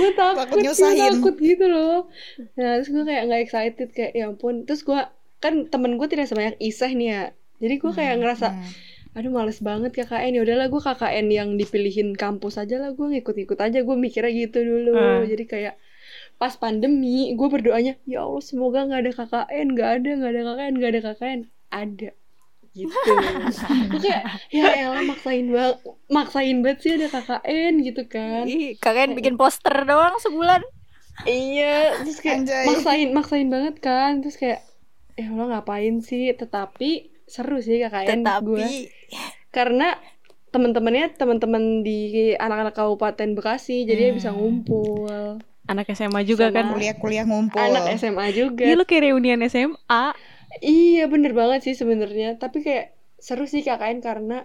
gue 0.00 0.10
takut 0.16 0.40
Takut 0.40 0.56
gue 0.56 0.64
nyusahin. 0.64 1.20
takut 1.20 1.36
gitu 1.36 1.66
loh 1.68 2.08
nah 2.56 2.80
terus 2.80 2.88
gue 2.88 3.04
kayak 3.04 3.22
nggak 3.28 3.42
excited 3.44 3.88
kayak 3.92 4.12
ya 4.16 4.32
ampun 4.32 4.64
terus 4.64 4.80
gue 4.80 4.96
kan 5.38 5.68
temen 5.68 6.00
gue 6.00 6.08
tidak 6.08 6.32
sebanyak 6.32 6.56
Isah 6.56 6.88
nih 6.88 7.08
ya 7.12 7.22
jadi 7.58 7.74
gue 7.76 7.92
kayak 7.92 8.14
ngerasa 8.18 8.48
Hmm. 8.50 8.72
aduh 9.14 9.30
males 9.30 9.62
banget 9.62 9.94
KKN 9.94 10.34
ya 10.34 10.42
udahlah 10.42 10.66
gue 10.66 10.80
KKN 10.80 11.26
yang 11.28 11.48
dipilihin 11.54 12.12
kampus 12.14 12.58
aja 12.58 12.82
lah 12.82 12.90
gue 12.90 13.06
ngikut-ngikut 13.08 13.54
aja. 13.56 13.78
Gue 13.80 13.94
mikirnya 13.94 14.32
gitu 14.32 14.58
dulu. 14.58 14.90
Ah. 14.92 15.22
jadi 15.22 15.44
kayak 15.44 15.74
pas 16.34 16.50
pandemi 16.52 17.30
gue 17.30 17.46
berdoanya 17.46 17.94
ya 18.04 18.26
Allah 18.26 18.42
semoga 18.42 18.82
nggak 18.82 19.00
ada 19.00 19.12
KKN 19.14 19.66
nggak 19.70 19.90
ada 19.94 20.08
nggak 20.18 20.30
ada 20.30 20.42
KKN 20.44 20.72
nggak 20.74 20.90
ada 20.90 21.00
KKN 21.06 21.40
ada. 21.70 22.10
Gitu. 22.74 22.90
Kayak 24.02 24.22
ya 24.50 24.66
elah 24.82 25.06
maksain 25.06 25.46
banget 25.46 25.78
maksain 26.10 26.58
banget 26.58 26.78
sih 26.82 26.90
ada 26.98 27.06
KKN 27.06 27.72
gitu 27.86 28.02
kan. 28.10 28.50
Ih, 28.50 28.74
kalian 28.82 29.14
bikin 29.14 29.38
poster 29.38 29.86
doang 29.86 30.18
sebulan. 30.18 30.58
iya 31.22 31.94
terus 32.02 32.18
kayak 32.18 32.42
Anjay. 32.42 32.66
maksain 32.66 33.08
maksain 33.14 33.46
banget 33.46 33.78
kan. 33.78 34.18
Terus 34.26 34.34
kayak 34.34 34.66
ya 35.14 35.30
Allah 35.30 35.46
ngapain 35.54 36.02
sih? 36.02 36.34
Tetapi 36.34 37.13
seru 37.24 37.58
sih 37.58 37.78
KKN 37.78 38.20
Tetapi 38.20 38.44
gue 38.44 38.66
karena 39.48 39.96
teman-temannya 40.48 41.10
teman-teman 41.12 41.80
di 41.80 41.98
anak-anak 42.34 42.72
kabupaten 42.72 43.28
Bekasi 43.32 43.82
jadi 43.82 44.10
Hmm. 44.10 44.16
bisa 44.16 44.30
ngumpul 44.30 45.40
Anak 45.64 45.88
SMA 45.88 46.20
juga 46.22 46.48
Sama 46.48 46.54
kan. 46.54 46.64
Kuliah-kuliah 46.70 47.24
ngumpul. 47.24 47.56
anak 47.56 47.96
SMA 47.96 48.28
juga 48.30 48.62
Iya 48.62 48.74
lu 48.74 48.84
kayak 48.84 49.02
reunian 49.08 49.40
SMA. 49.42 50.12
iya 50.60 51.04
bener 51.04 51.32
banget 51.32 51.64
sih 51.64 51.74
sebenarnya 51.74 52.36
tapi 52.36 52.60
kayak 52.60 52.92
seru 53.16 53.44
sih 53.44 53.60
KKN 53.60 53.98
karena 53.98 54.44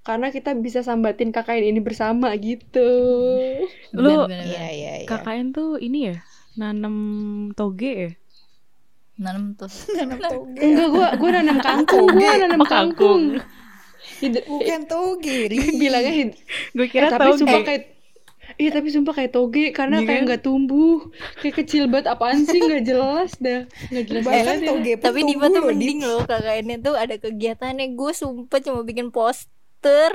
karena 0.00 0.30
kita 0.30 0.54
bisa 0.54 0.80
sambatin 0.80 1.28
KKN 1.28 1.64
ini 1.68 1.80
bersama 1.80 2.32
gitu 2.36 2.88
Lu 3.92 4.26
Bener-bener. 4.26 4.42
Iya, 4.42 4.66
iya, 4.68 4.92
iya. 5.02 5.06
KKN 5.06 5.46
tuh 5.50 5.76
ini 5.76 6.10
ya 6.10 6.16
nanam 6.56 6.96
toge 7.52 7.92
ya? 7.92 8.10
Nanam 9.16 9.54
tuh. 9.54 9.70
enggak 10.56 10.88
gua 10.88 11.08
gua 11.14 11.30
nanam 11.32 11.58
kangkung 11.66 12.08
gua 12.10 12.32
nanam 12.36 12.60
Oh, 12.60 12.68
kangkung. 12.68 13.22
Hid- 14.16 14.44
Bukan 14.44 14.80
toge, 14.86 15.50
bilangnya 15.74 16.14
hid- 16.14 16.38
Gue 16.72 16.84
Eh, 16.84 16.88
kira 16.88 17.08
tapi 17.08 17.32
toge. 17.32 17.40
sumpah 17.42 17.62
kayak 17.62 17.82
Iya 18.56 18.70
tapi 18.70 18.88
sumpah 18.88 19.12
kayak 19.12 19.32
toge 19.34 19.64
karena 19.70 19.98
Iya 19.98 20.06
kayak 20.06 20.16
kan? 20.16 20.26
nggak 20.28 20.42
tumbuh. 20.42 20.96
Kayak 21.36 21.54
kecil 21.58 21.82
banget. 21.86 22.06
Apaan 22.08 22.40
sih? 22.40 22.56
Nggak 22.56 22.84
jelas 22.84 23.30
dah. 23.36 23.60
Nggak 23.90 24.04
jelas 24.06 24.22
banget 24.22 24.46
ya. 24.56 24.68
toge 24.70 24.92
Tapi 25.02 25.18
tumbuh 25.20 25.42
tuh 25.42 25.52
loh, 25.52 25.66
Di. 25.66 25.68
mending 25.68 25.98
loh 26.00 26.20
kakaknya 26.24 26.76
tuh 26.78 26.94
ada 26.94 27.14
kegiatannya. 27.16 27.86
Gue 27.92 28.12
sumpah 28.12 28.58
cuma 28.62 28.80
bikin 28.82 29.10
poster. 29.10 30.12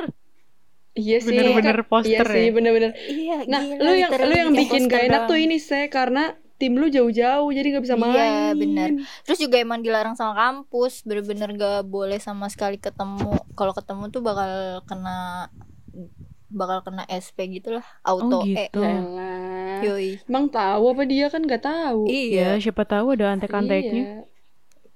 Iya 0.94 1.18
sih. 1.20 1.28
Bener-bener 1.30 1.78
kan- 1.78 1.90
poster 1.92 2.10
iya 2.24 2.32
sih 2.32 2.44
ya? 2.44 2.52
bener-bener. 2.52 2.92
Iya 2.96 3.38
nah 3.46 3.62
gila, 3.62 3.82
lu 3.82 3.92
yang 3.94 4.12
lu 4.16 4.34
yang 4.34 4.52
bikin 4.54 4.82
gak 4.86 5.02
enak 5.06 5.22
tuh 5.26 5.38
ini 5.38 5.58
sih 5.58 5.86
karena 5.88 6.24
tim 6.62 6.78
lu 6.78 6.86
jauh-jauh 6.88 7.50
jadi 7.50 7.68
nggak 7.74 7.84
bisa 7.84 7.98
main 7.98 8.14
Iya 8.14 8.54
benar. 8.54 8.90
Terus 9.26 9.40
juga 9.42 9.58
emang 9.58 9.82
dilarang 9.82 10.14
sama 10.14 10.38
kampus, 10.38 11.02
bener-bener 11.02 11.50
gak 11.58 11.90
boleh 11.90 12.22
sama 12.22 12.46
sekali 12.48 12.78
ketemu. 12.78 13.34
Kalau 13.58 13.74
ketemu 13.74 14.14
tuh 14.14 14.22
bakal 14.22 14.52
kena 14.86 15.50
bakal 16.52 16.86
kena 16.86 17.08
SP 17.08 17.50
gitu 17.50 17.74
lah, 17.74 17.86
auto 18.04 18.44
Oh 18.44 18.46
E. 18.46 18.70
gitu. 18.70 18.78
Yalah. 18.78 19.82
Yoi. 19.82 20.22
emang 20.30 20.46
tahu 20.46 20.94
apa 20.94 21.04
dia 21.10 21.26
kan 21.32 21.42
nggak 21.42 21.64
tahu 21.64 22.06
Ya, 22.06 22.54
Iya. 22.54 22.62
siapa 22.62 22.86
tahu 22.86 23.18
ada 23.18 23.34
antek-anteknya. 23.34 24.04
Iya. 24.04 24.18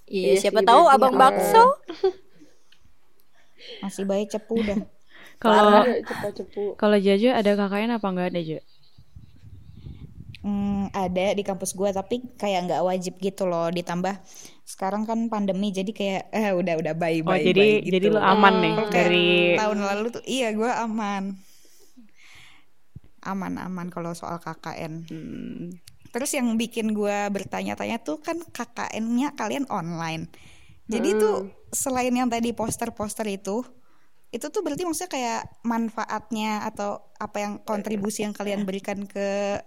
Iya, 0.05 0.25
Iya 0.29 0.33
siapa 0.37 0.61
sih, 0.61 0.67
tahu 0.69 0.83
abang 0.85 1.17
bakso. 1.17 1.65
Masih 3.81 4.05
baik 4.05 4.29
cepu 4.29 4.61
dah. 4.61 4.77
Kalau 5.35 5.81
Iya, 5.83 6.05
kalau 6.77 6.97
Jaja 7.01 7.35
ada 7.35 7.51
KKN 7.57 7.97
apa 7.97 8.07
enggak 8.07 8.27
ada, 8.31 8.39
Ja? 8.39 8.59
Hmm, 10.45 10.93
ada 10.93 11.33
di 11.33 11.41
kampus 11.41 11.73
gua 11.73 11.89
tapi 11.89 12.21
kayak 12.37 12.69
nggak 12.69 12.81
wajib 12.85 13.17
gitu 13.17 13.49
loh. 13.49 13.73
Ditambah 13.73 14.13
sekarang 14.61 15.09
kan 15.09 15.25
pandemi 15.25 15.73
jadi 15.73 15.89
kayak 15.89 16.21
eh 16.37 16.53
udah 16.53 16.73
udah 16.85 16.93
bye 16.93 17.17
Oh, 17.25 17.33
bye. 17.33 17.41
jadi 17.41 17.81
bye 17.81 17.81
jadi 17.81 18.05
gitu. 18.05 18.13
lu 18.13 18.21
aman 18.21 18.53
nih 18.61 18.73
Oh, 18.77 18.85
kayak 18.85 18.93
dari 18.93 19.27
tahun 19.57 19.79
lalu 19.81 20.05
tuh 20.13 20.23
iya 20.29 20.53
gua 20.53 20.85
aman. 20.85 21.33
Aman-aman 23.25 23.89
kalau 23.89 24.13
soal 24.13 24.37
KKN. 24.37 24.93
Hmm, 25.09 25.73
Terus 26.13 26.29
yang 26.37 26.53
bikin 26.55 26.93
gua 26.93 27.25
bertanya-tanya 27.33 27.97
tuh 28.05 28.21
kan 28.21 28.37
KKN-nya 28.37 29.33
kalian 29.33 29.65
online. 29.73 30.29
Jadi 30.85 31.17
tuh 31.17 31.49
selain 31.73 32.13
yang 32.13 32.29
tadi 32.29 32.53
poster-poster 32.53 33.25
itu, 33.25 33.65
itu 34.29 34.45
tuh 34.53 34.61
berarti 34.61 34.85
maksudnya 34.85 35.09
kayak 35.09 35.41
manfaatnya 35.65 36.61
atau 36.69 37.01
apa 37.17 37.37
yang 37.41 37.53
kontribusi 37.65 38.21
yang 38.21 38.37
kalian 38.37 38.61
berikan 38.69 39.09
ke 39.09 39.57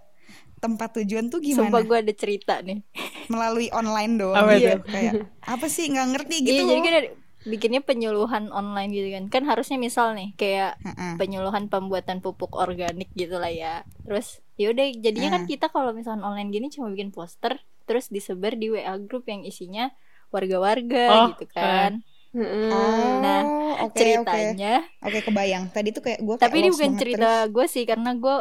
tempat 0.58 0.90
tujuan 0.96 1.28
tuh 1.28 1.38
gimana? 1.38 1.70
Sumpah 1.70 1.82
gue 1.82 1.98
ada 2.02 2.12
cerita 2.12 2.58
nih. 2.58 2.82
Melalui 3.32 3.70
online 3.70 4.12
doang 4.16 4.42
Apa 4.42 4.58
gitu. 4.58 4.68
tuh? 4.74 4.80
Kayak 4.88 5.12
apa 5.40 5.66
sih 5.66 5.84
nggak 5.86 6.08
ngerti 6.12 6.36
gitu. 6.42 6.52
Iya, 6.56 6.64
jadi 6.66 6.80
kan 6.80 6.94
ada- 6.96 7.14
bikinnya 7.38 7.80
penyuluhan 7.80 8.44
online 8.50 8.90
gitu 8.90 9.08
kan. 9.08 9.24
Kan 9.30 9.42
harusnya 9.46 9.78
misal 9.78 10.12
nih 10.12 10.34
kayak 10.34 10.76
Heeh. 10.82 11.14
penyuluhan 11.16 11.66
pembuatan 11.66 12.18
pupuk 12.18 12.52
organik 12.52 13.08
gitu 13.12 13.38
lah 13.38 13.48
ya. 13.48 13.86
Terus 14.02 14.42
yaudah 14.58 14.84
jadinya 14.92 15.30
kan 15.32 15.42
Hmm. 15.46 15.50
kita 15.50 15.66
kalau 15.68 15.94
misalnya 15.94 16.22
online 16.22 16.50
gini 16.50 16.66
cuma 16.68 16.90
bikin 16.90 17.08
poster 17.08 17.56
terus 17.86 18.10
disebar 18.10 18.52
di 18.52 18.68
WA 18.68 18.98
grup 18.98 19.24
yang 19.24 19.40
isinya 19.40 19.88
warga-warga 20.28 21.06
Oh, 21.08 21.26
gitu 21.32 21.48
kan. 21.48 22.04
Heeh. 22.28 22.68
Oh, 22.68 23.16
Nah, 23.18 23.40
oke, 23.80 23.88
oke. 23.88 23.96
Ceritanya, 23.96 24.84
Oke, 25.00 25.24
kebayang. 25.24 25.72
Tadi 25.72 25.88
tuh 25.90 26.02
kayak 26.02 26.20
gue 26.20 26.34
tapi 26.36 26.60
ini 26.60 26.68
bukan 26.68 26.92
cerita 26.94 27.48
gue 27.48 27.64
sih 27.64 27.82
karena 27.82 28.12
gue 28.12 28.36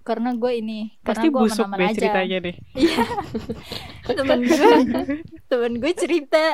karena 0.00 0.32
gue 0.32 0.52
ini 0.56 0.96
pasti 1.04 1.28
karena 1.28 1.36
gue 1.36 1.40
busuk 1.44 1.66
aman-aman 1.68 1.78
deh 1.78 1.88
aja. 1.88 1.98
ceritanya 2.00 2.38
deh. 2.40 2.56
temen 4.18 4.40
gue 4.44 4.66
temen 5.46 5.72
gue 5.78 5.92
cerita. 5.94 6.44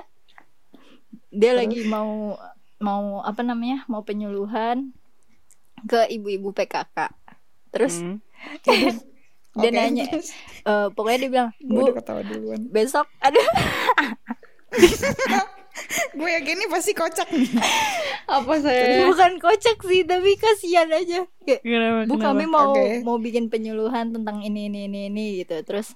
Dia 1.31 1.53
lagi 1.55 1.87
mau 1.87 2.35
mau 2.77 3.25
apa 3.25 3.41
namanya 3.41 3.89
mau 3.89 4.05
penyuluhan 4.05 4.93
ke 5.89 6.13
ibu-ibu 6.13 6.53
PKK 6.53 7.09
terus 7.73 8.01
Hmm. 8.01 8.21
dia 9.61 9.71
nanya 9.73 10.05
eh, 10.13 10.87
pokoknya 10.93 11.19
dia 11.25 11.31
bilang 11.33 11.51
Gue 11.65 11.89
bu 11.89 12.53
besok 12.69 13.09
ada 13.25 13.41
gue 16.13 16.31
yakin 16.33 16.57
ini 16.57 16.67
pasti 16.67 16.93
kocak 16.93 17.29
nih. 17.29 17.53
apa 18.27 18.53
saya 18.59 19.05
bukan 19.05 19.37
kocak 19.37 19.77
sih 19.81 20.03
tapi 20.03 20.35
kasihan 20.35 20.89
aja 20.89 21.29
kayak 21.43 21.61
Kenapa? 21.61 22.01
bu 22.05 22.15
kenapa? 22.15 22.25
kami 22.27 22.45
mau 22.47 22.73
Oke. 22.73 23.05
mau 23.05 23.17
bikin 23.17 23.47
penyuluhan 23.47 24.11
tentang 24.11 24.41
ini 24.41 24.67
ini 24.67 24.87
ini 24.87 25.01
ini 25.07 25.27
gitu 25.41 25.61
terus 25.63 25.93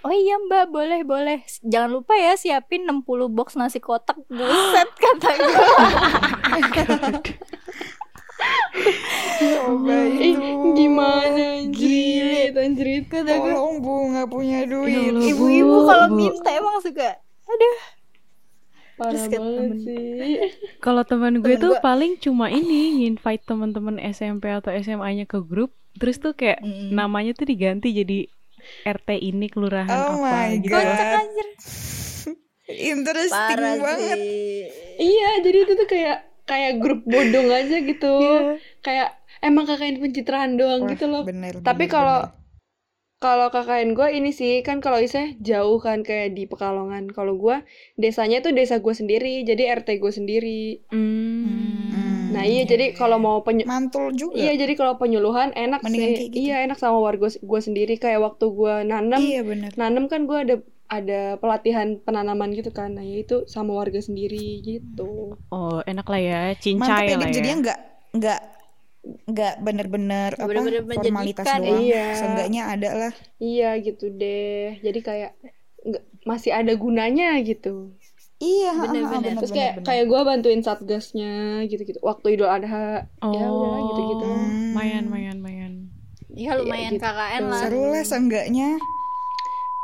Oh 0.00 0.12
iya 0.12 0.36
mbak 0.38 0.68
boleh 0.68 1.00
boleh 1.00 1.40
Jangan 1.62 1.88
lupa 1.90 2.12
ya 2.12 2.36
siapin 2.36 2.84
60 2.84 3.04
box 3.30 3.56
nasi 3.56 3.80
kotak 3.80 4.20
Buset 4.28 4.88
kata 5.00 5.28
gue 5.32 5.48
Coba 9.34 9.96
itu. 10.12 10.76
gimana 10.76 11.64
gue 11.66 12.28
Tolong 13.08 13.74
bu 13.80 14.12
nggak 14.12 14.28
punya 14.28 14.60
Ya 14.60 14.68
duit. 14.68 15.12
Ibu-ibu 15.24 15.72
Bu, 15.74 15.86
kalau 15.86 16.06
minta 16.10 16.50
emang 16.52 16.76
suka 16.80 17.16
Aduh 17.44 17.76
parah 18.94 19.10
Terus 19.12 19.24
banget 19.28 19.38
temen- 19.60 19.80
sih 19.80 20.38
Kalau 20.84 21.02
teman 21.02 21.34
gue 21.36 21.46
Temen 21.50 21.60
tuh 21.60 21.72
gua- 21.72 21.82
paling 21.82 22.12
cuma 22.16 22.46
ini 22.48 22.80
invite 23.04 23.42
teman-teman 23.42 23.96
SMP 24.00 24.48
atau 24.48 24.70
SMA-nya 24.72 25.24
ke 25.24 25.40
grup, 25.40 25.70
terus 25.94 26.16
tuh 26.16 26.32
kayak 26.32 26.58
Mm-mm. 26.58 26.90
namanya 26.90 27.32
tuh 27.32 27.44
diganti 27.44 27.90
jadi 27.90 28.26
RT 28.82 29.08
ini 29.20 29.46
kelurahan 29.46 29.90
Oh 29.90 30.18
apa 30.18 30.48
my 30.48 30.56
gitu. 30.56 30.70
God. 30.70 30.80
Kocak 30.80 31.08
anjir 31.18 31.48
Interesting 32.64 33.28
Parah 33.52 33.76
banget. 33.76 34.16
sih 34.16 34.64
iya 34.96 35.30
jadi 35.38 35.58
itu 35.60 35.72
tuh 35.74 35.84
kayak 35.86 36.18
kayak 36.44 36.72
grup 36.78 37.04
bodong 37.04 37.48
aja 37.50 37.76
gitu 37.78 38.14
Iya. 38.14 38.56
kayak 38.80 39.08
emang 39.40 39.64
KKN 39.64 39.96
pencitraan 39.98 40.50
doang 40.54 40.82
Wah, 40.82 40.90
gitu 40.90 41.04
loh 41.06 41.22
Bener, 41.22 41.60
tapi 41.60 41.84
kalau. 41.86 42.24
Kalau 43.24 43.48
KKN 43.48 43.90
gue 43.92 44.08
ini 44.12 44.30
sih 44.30 44.60
kan 44.60 44.78
kalau 44.78 44.98
Iseh 44.98 45.32
jauh 45.40 45.78
kan 45.78 46.00
kayak 46.00 46.32
di 46.32 46.44
Pekalongan 46.44 47.08
kalau 47.08 47.34
gue 47.34 47.64
desanya 47.96 48.38
tuh 48.38 48.52
desa 48.52 48.76
gue 48.78 48.92
sendiri 48.92 49.40
jadi 49.42 49.72
RT 49.74 49.96
gue 49.96 50.12
sendiri 50.12 50.62
Hmm. 50.92 52.30
nah 52.30 52.44
iya 52.44 52.62
jadi 52.64 52.92
kalau 52.92 53.16
mau 53.16 53.40
penyu 53.40 53.64
mantul 53.64 54.12
juga. 54.12 54.34
iya 54.34 54.52
jadi 54.54 54.74
kalau 54.74 54.94
penyuluhan 54.94 55.54
enak 55.54 55.80
Mendingan 55.80 56.10
sih 56.12 56.26
gitu. 56.28 56.36
iya 56.42 56.60
enak 56.62 56.76
sama 56.76 56.98
warga 56.98 57.32
gue 57.32 57.60
sendiri 57.60 57.96
kayak 57.96 58.20
waktu 58.20 58.44
gue 58.46 58.74
nanam 58.84 59.18
Iya 59.18 59.40
bener. 59.40 59.70
nanam 59.74 60.04
kan 60.04 60.26
gue 60.26 60.38
ada 60.38 60.56
ada 60.86 61.20
pelatihan 61.36 61.96
penanaman 61.96 62.52
gitu 62.52 62.68
kan 62.68 62.92
nah 62.92 63.02
ya 63.02 63.18
itu 63.18 63.46
sama 63.46 63.72
warga 63.72 63.98
sendiri 63.98 64.60
gitu 64.60 65.40
Oh, 65.48 65.80
enak 65.82 66.04
lah 66.04 66.20
ya, 66.20 66.40
Mantap 66.50 66.60
cincai 66.60 67.06
ya 67.06 67.16
lah 67.16 67.24
ya. 67.24 67.32
jadinya 67.32 67.56
nggak 67.62 67.78
nggak 68.14 68.40
nggak 69.04 69.54
bener-bener 69.60 70.30
apa 70.32 70.46
Bener-bener 70.46 70.82
formalitas 70.90 71.44
menjadikan 71.44 71.58
ya. 71.58 71.66
doang. 71.66 71.82
Iya. 71.82 72.04
Seenggaknya 72.14 72.62
ada 72.66 72.90
lah. 72.94 73.12
iya 73.38 73.70
gitu 73.78 74.04
deh 74.10 74.78
jadi 74.78 74.98
kayak 75.00 75.30
nggak 75.82 76.04
masih 76.24 76.50
ada 76.50 76.72
gunanya 76.74 77.38
gitu 77.40 77.94
Iya, 78.36 78.74
Bener, 78.74 78.74
ha, 78.74 78.82
ha, 78.82 78.90
bener. 78.90 79.02
bener, 79.22 79.32
terus 79.38 79.46
bener, 79.46 79.56
kayak 79.56 79.72
bener. 79.74 79.86
kayak 79.86 80.04
gue 80.04 80.20
bantuin 80.22 80.60
satgasnya 80.60 81.32
gitu-gitu 81.64 81.98
waktu 82.00 82.26
idul 82.34 82.46
adha 82.46 83.06
Oh, 83.18 83.30
ya 83.30 83.46
udahlah 83.46 83.80
gitu-gitu 83.86 84.26
Hmm. 84.26 84.74
Mayan, 84.74 85.04
mayan, 85.06 85.38
mayan. 85.38 85.72
Iya 86.28 86.58
lumayan 86.58 86.92
gitu. 86.92 87.00
KKN 87.00 87.42
lah 87.46 87.60
seru 87.62 87.82
lah 87.86 88.02
seenggaknya. 88.02 88.74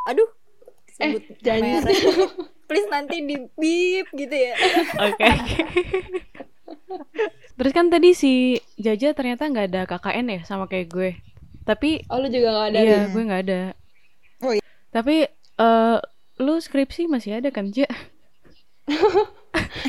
Aduh 0.04 0.28
eh 0.98 1.14
Sebut 1.14 1.22
jangan 1.40 1.78
merek 1.78 1.96
Please 2.66 2.88
nanti 2.88 3.20
di 3.20 3.36
beep 3.54 4.06
gitu 4.12 4.32
ya 4.32 4.52
Oke. 5.00 5.22
oke. 5.22 5.30
Terus 7.58 7.72
kan 7.72 7.86
tadi 7.92 8.10
si 8.16 8.58
Jaja 8.80 9.12
ternyata 9.16 9.48
nggak 9.48 9.66
ada 9.72 9.82
KKN 9.88 10.26
ya 10.36 10.40
sama 10.46 10.66
kayak 10.70 10.86
gue. 10.90 11.10
Tapi 11.64 12.02
Oh 12.08 12.18
lu 12.18 12.28
juga 12.32 12.48
gak 12.56 12.68
ada 12.74 12.78
iya, 12.82 12.98
nih? 13.04 13.12
gue 13.12 13.22
nggak 13.22 13.42
ada. 13.46 13.60
Oh, 14.40 14.52
iya. 14.56 14.64
Tapi 14.90 15.16
eh 15.60 15.98
lu 16.40 16.54
skripsi 16.56 17.04
masih 17.06 17.38
ada 17.38 17.52
kan, 17.52 17.68
Ja? 17.72 17.88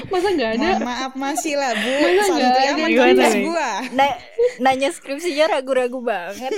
Masa 0.07 0.27
gak 0.33 0.51
ada? 0.55 0.67
Mohon 0.77 0.81
maaf 0.85 1.13
masih 1.15 1.53
lah 1.57 1.73
bu 1.73 1.89
Masa 1.89 2.31
nggak 2.31 2.51
ada? 2.53 2.71
Gimana 2.85 3.25
nih? 3.27 3.43
gua 3.43 3.71
Na- 3.91 4.19
nanya 4.59 4.89
skripsinya 4.89 5.45
ragu-ragu 5.49 5.99
banget. 6.01 6.51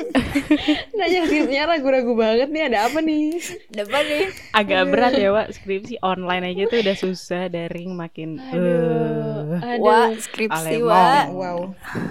Nanya 1.00 1.20
skripsinya 1.28 1.64
ragu-ragu 1.68 2.14
banget 2.16 2.48
nih 2.50 2.64
ada 2.68 2.88
apa 2.88 3.00
nih? 3.00 3.40
Depan 3.70 4.04
nih. 4.04 4.26
Agak 4.52 4.82
berat 4.88 5.14
ya, 5.16 5.30
Wak. 5.32 5.48
Skripsi 5.52 6.00
online 6.00 6.54
aja 6.54 6.64
tuh 6.68 6.80
udah 6.80 6.96
susah, 6.96 7.48
daring 7.48 7.92
makin 7.94 8.40
eh. 8.40 8.52
Aduh. 8.56 9.84
Wah, 9.84 10.10
skripsi 10.16 10.80
Alemong. 10.80 10.88
wah. 10.90 11.26
Wow 11.30 11.60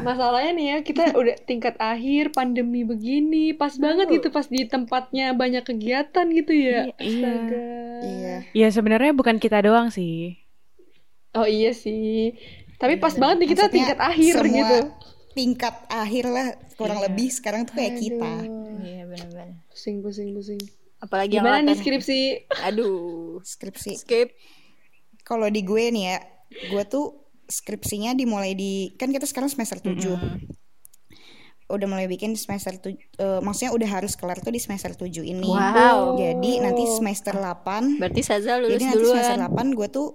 Masalahnya 0.02 0.52
nih 0.54 0.66
ya 0.66 0.78
kita 0.82 1.12
udah 1.16 1.36
tingkat 1.42 1.74
akhir 1.78 2.30
pandemi 2.32 2.82
begini 2.82 3.52
pas 3.52 3.74
banget 3.76 4.08
gitu 4.10 4.28
pas 4.28 4.46
di 4.46 4.64
tempatnya 4.64 5.32
banyak 5.34 5.64
kegiatan 5.64 6.26
gitu 6.30 6.52
ya. 6.52 6.80
Iya. 6.88 6.94
Astaga. 6.96 7.66
Iya 8.02 8.36
Ya 8.52 8.68
sebenarnya 8.68 9.12
bukan 9.12 9.38
kita 9.38 9.62
doang 9.62 9.88
sih. 9.88 10.41
Oh 11.34 11.44
iya 11.44 11.72
sih. 11.72 12.36
Tapi 12.76 12.96
pas 12.96 13.14
banget 13.14 13.36
nih 13.38 13.48
kita 13.50 13.62
Maksudnya 13.62 13.76
tingkat 13.78 13.98
akhir 14.00 14.32
semua 14.34 14.52
gitu. 14.52 14.78
tingkat 15.32 15.74
akhir 15.88 16.24
lah 16.26 16.46
kurang 16.74 16.98
Iya. 16.98 17.04
lebih 17.06 17.28
sekarang 17.30 17.62
tuh 17.62 17.74
kayak 17.74 17.94
kita 17.96 18.32
Iya 18.78 19.02
benar-benar. 19.06 19.48
Pusing 19.66 19.96
pusing 19.98 20.28
pusing. 20.32 20.60
Apalagi 20.98 21.34
yang 21.34 21.42
Gimana 21.42 21.58
nih 21.60 21.72
laten. 21.72 21.80
skripsi? 21.80 22.20
Aduh. 22.62 23.40
skripsi 23.40 23.92
Skip. 23.98 24.28
kalau 25.22 25.46
di 25.46 25.62
gue 25.62 25.84
nih 25.88 26.04
ya 26.06 26.18
gue 26.68 26.84
tuh 26.84 27.06
skripsinya 27.44 28.12
dimulai 28.12 28.52
di 28.52 28.92
kan 28.92 29.08
kita 29.08 29.24
sekarang 29.24 29.48
semester 29.48 29.78
7 29.78 30.18
udah 31.66 31.86
mulai 31.88 32.04
bikin 32.04 32.30
di 32.30 32.38
semester 32.38 32.76
tujuh 32.76 33.00
eh, 33.16 33.40
maksudnya 33.40 33.72
udah 33.72 33.88
harus 33.90 34.12
kelar 34.12 34.36
tuh 34.36 34.52
di 34.52 34.60
semester 34.60 34.92
7 34.92 35.08
ini 35.22 35.48
Wow. 35.48 36.20
jadi 36.20 36.60
nanti 36.60 36.84
semester 36.86 37.32
8 37.32 37.96
Berarti 37.96 38.20
Saza 38.20 38.60
lulus 38.60 38.76
jadi 38.76 38.84
nanti 38.86 39.04
semester. 39.06 39.38
8 39.48 39.72
gue 39.72 39.88
tuh. 39.88 40.08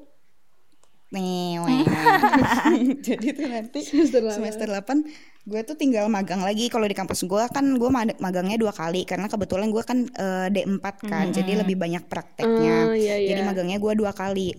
jadi 3.07 3.27
tuh 3.31 3.47
nanti 3.47 3.79
Semester 3.79 4.19
delapan. 4.19 4.35
semester 4.35 4.67
8 4.67 5.47
gue 5.47 5.61
tuh 5.63 5.75
tinggal 5.79 6.11
magang 6.11 6.43
lagi. 6.43 6.67
Kalau 6.67 6.83
di 6.83 6.91
kampus 6.91 7.23
gue 7.23 7.43
kan 7.47 7.63
gue 7.79 7.87
mag- 7.87 8.19
magangnya 8.19 8.59
dua 8.59 8.75
kali 8.75 9.07
karena 9.07 9.31
kebetulan 9.31 9.71
gue 9.71 9.83
kan 9.87 10.03
eh, 10.03 10.47
D4 10.51 10.85
kan 11.07 11.25
jadi 11.31 11.63
lebih 11.63 11.79
banyak 11.79 12.11
prakteknya. 12.11 12.91
Oh, 12.91 12.95
iya, 12.95 13.15
iya. 13.15 13.31
jadi 13.31 13.47
magangnya 13.47 13.79
gue 13.79 13.93
dua 13.95 14.11
kali. 14.11 14.51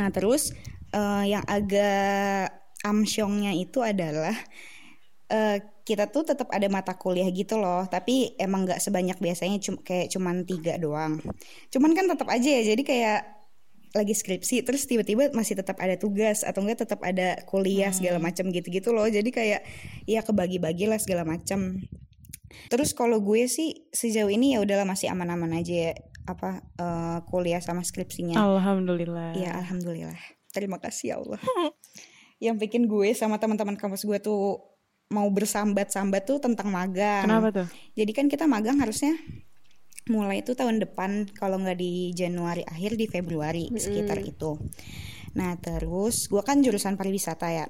Nah 0.00 0.08
terus 0.08 0.56
eh, 0.96 1.24
yang 1.28 1.44
agak 1.44 2.48
amsyongnya 2.88 3.52
itu 3.52 3.84
adalah 3.84 4.32
eh, 5.28 5.60
kita 5.84 6.08
tuh 6.08 6.24
tetap 6.24 6.48
ada 6.48 6.68
mata 6.72 6.96
kuliah 6.96 7.28
gitu 7.28 7.60
loh. 7.60 7.84
Tapi 7.84 8.40
emang 8.40 8.64
nggak 8.64 8.80
sebanyak 8.80 9.20
biasanya 9.20 9.60
cum 9.60 9.76
kayak 9.84 10.08
cuman 10.08 10.48
tiga 10.48 10.80
doang. 10.80 11.20
Cuman 11.68 11.92
kan 11.92 12.08
tetap 12.08 12.32
aja 12.32 12.48
ya 12.48 12.62
jadi 12.64 12.80
kayak 12.80 13.20
lagi 13.96 14.12
skripsi 14.12 14.64
terus 14.64 14.84
tiba-tiba 14.84 15.32
masih 15.32 15.56
tetap 15.56 15.80
ada 15.80 15.96
tugas 15.96 16.44
atau 16.44 16.60
enggak 16.64 16.84
tetap 16.84 17.00
ada 17.00 17.40
kuliah 17.48 17.92
segala 17.92 18.20
macam 18.20 18.48
gitu-gitu 18.52 18.92
loh 18.92 19.08
jadi 19.08 19.28
kayak 19.28 19.60
ya 20.04 20.20
kebagi-bagi 20.20 20.88
lah 20.88 21.00
segala 21.00 21.24
macam 21.24 21.80
terus 22.68 22.96
kalau 22.96 23.20
gue 23.20 23.44
sih 23.48 23.88
sejauh 23.92 24.28
ini 24.32 24.56
ya 24.56 24.64
udahlah 24.64 24.88
masih 24.88 25.12
aman-aman 25.12 25.60
aja 25.60 25.92
ya 25.92 25.92
apa 26.28 26.60
eh, 26.60 27.18
kuliah 27.32 27.60
sama 27.64 27.80
skripsinya 27.80 28.36
Alhamdulillah. 28.36 29.32
Ya 29.32 29.56
alhamdulillah. 29.56 30.20
Terima 30.52 30.76
kasih 30.76 31.04
ya 31.08 31.14
Allah. 31.24 31.40
Yang 32.44 32.56
bikin 32.68 32.82
gue 32.86 33.16
sama 33.16 33.40
teman-teman 33.40 33.74
kampus 33.80 34.04
gue 34.04 34.20
tuh 34.20 34.60
mau 35.08 35.24
bersambat-sambat 35.32 36.28
tuh 36.28 36.38
tentang 36.38 36.68
magang. 36.68 37.24
Kenapa 37.24 37.48
tuh? 37.50 37.66
Jadi 37.96 38.12
kan 38.12 38.28
kita 38.28 38.44
magang 38.44 38.76
harusnya 38.76 39.16
mulai 40.08 40.40
itu 40.40 40.52
tahun 40.52 40.80
depan 40.80 41.30
kalau 41.32 41.56
nggak 41.56 41.76
di 41.76 42.12
Januari 42.12 42.64
akhir 42.64 42.96
di 42.96 43.06
Februari 43.06 43.68
sekitar 43.72 44.18
itu. 44.20 44.56
Nah 45.34 45.54
terus 45.56 46.26
gue 46.26 46.40
kan 46.40 46.58
jurusan 46.58 46.96
pariwisata 46.96 47.48
ya. 47.48 47.66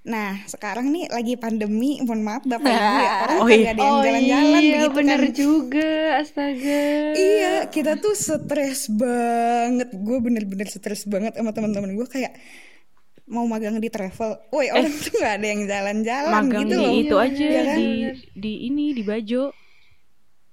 Nah 0.00 0.40
sekarang 0.44 0.88
nih 0.88 1.06
lagi 1.06 1.36
pandemi, 1.36 2.00
mohon 2.00 2.24
maaf 2.24 2.40
bapak 2.42 2.66
ibu 2.66 2.96
ya 2.96 3.12
orang 3.20 3.36
Oh, 3.36 3.48
iya. 3.48 3.70
ada 3.70 3.82
yang 3.82 3.98
jalan-jalan 4.00 4.48
iya, 4.56 4.72
begitu 4.80 4.96
bener 4.96 5.20
kan. 5.20 5.32
juga, 5.36 5.90
astaga. 6.18 6.82
Iya, 7.12 7.54
kita 7.68 7.92
tuh 7.96 8.14
stres 8.14 8.88
banget. 8.88 9.88
Gue 9.92 10.18
bener-bener 10.18 10.64
stres 10.66 11.04
banget 11.04 11.36
sama 11.36 11.52
teman-teman 11.52 11.92
gue 11.92 12.08
kayak 12.08 12.32
mau 13.28 13.44
magang 13.44 13.76
di 13.76 13.86
travel. 13.86 14.40
Woi, 14.48 14.72
orang 14.72 14.90
tuh 14.90 15.14
nggak 15.14 15.34
ada 15.36 15.46
yang 15.46 15.62
jalan-jalan 15.68 16.32
Magang 16.34 16.62
gitu 16.64 16.74
loh. 16.74 16.92
itu 16.96 17.14
aja 17.16 17.44
Iya 17.44 17.62
kan? 17.62 17.76
di 17.78 17.88
di 18.34 18.52
ini 18.66 18.84
di 18.90 19.02
Bajo. 19.04 19.52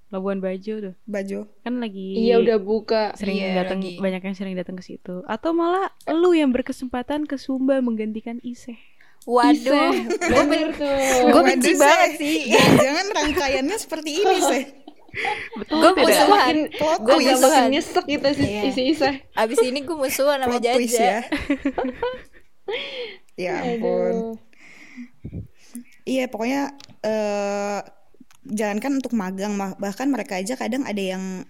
Labuan 0.07 0.39
Bajo 0.39 0.73
tuh. 0.79 0.95
Baju. 1.03 1.51
Kan 1.61 1.77
lagi 1.77 2.15
Iya 2.17 2.39
udah 2.39 2.57
buka. 2.57 3.11
sering 3.13 3.37
Iya, 3.37 3.59
datang 3.61 3.79
lagi. 3.79 3.99
banyak 3.99 4.21
yang 4.23 4.35
sering 4.35 4.55
datang 4.55 4.75
ke 4.75 4.83
situ. 4.83 5.19
Atau 5.25 5.51
malah 5.51 5.91
lu 6.07 6.31
yang 6.31 6.49
berkesempatan 6.49 7.23
ke 7.23 7.35
Sumba 7.35 7.79
menggantikan 7.79 8.39
Iseh. 8.39 8.79
Waduh. 9.23 9.91
Bener 10.31 10.71
tuh. 10.71 10.95
Gue 11.27 11.41
benci 11.43 11.75
banget 11.75 12.11
sih. 12.15 12.47
Jangan-jangan 12.47 13.05
rangkaiannya 13.13 13.77
seperti 13.77 14.09
ini 14.17 14.37
sih. 14.39 14.63
Betul 15.59 15.75
Gue 15.75 15.91
musuhan. 15.97 16.55
Gue 17.01 17.15
twist. 17.17 17.41
makin 17.41 17.63
nyesek 17.69 18.05
gitu 18.05 18.29
sih 18.31 18.47
Iya. 18.47 18.61
isi 18.69 18.81
Isa. 18.87 19.09
Abis 19.33 19.59
ini 19.59 19.83
gue 19.83 19.91
musuhan 19.93 20.39
sama 20.39 20.55
twist 20.55 20.95
ya. 20.95 21.19
Jaja. 21.19 21.43
ya 23.35 23.53
ampun. 23.65 24.39
Iya, 26.03 26.31
pokoknya 26.31 26.71
eh 27.03 27.79
jangankan 28.51 29.03
untuk 29.03 29.13
magang 29.13 29.55
bahkan 29.77 30.07
mereka 30.07 30.39
aja 30.39 30.55
kadang 30.55 30.87
ada 30.87 30.99
yang 30.99 31.43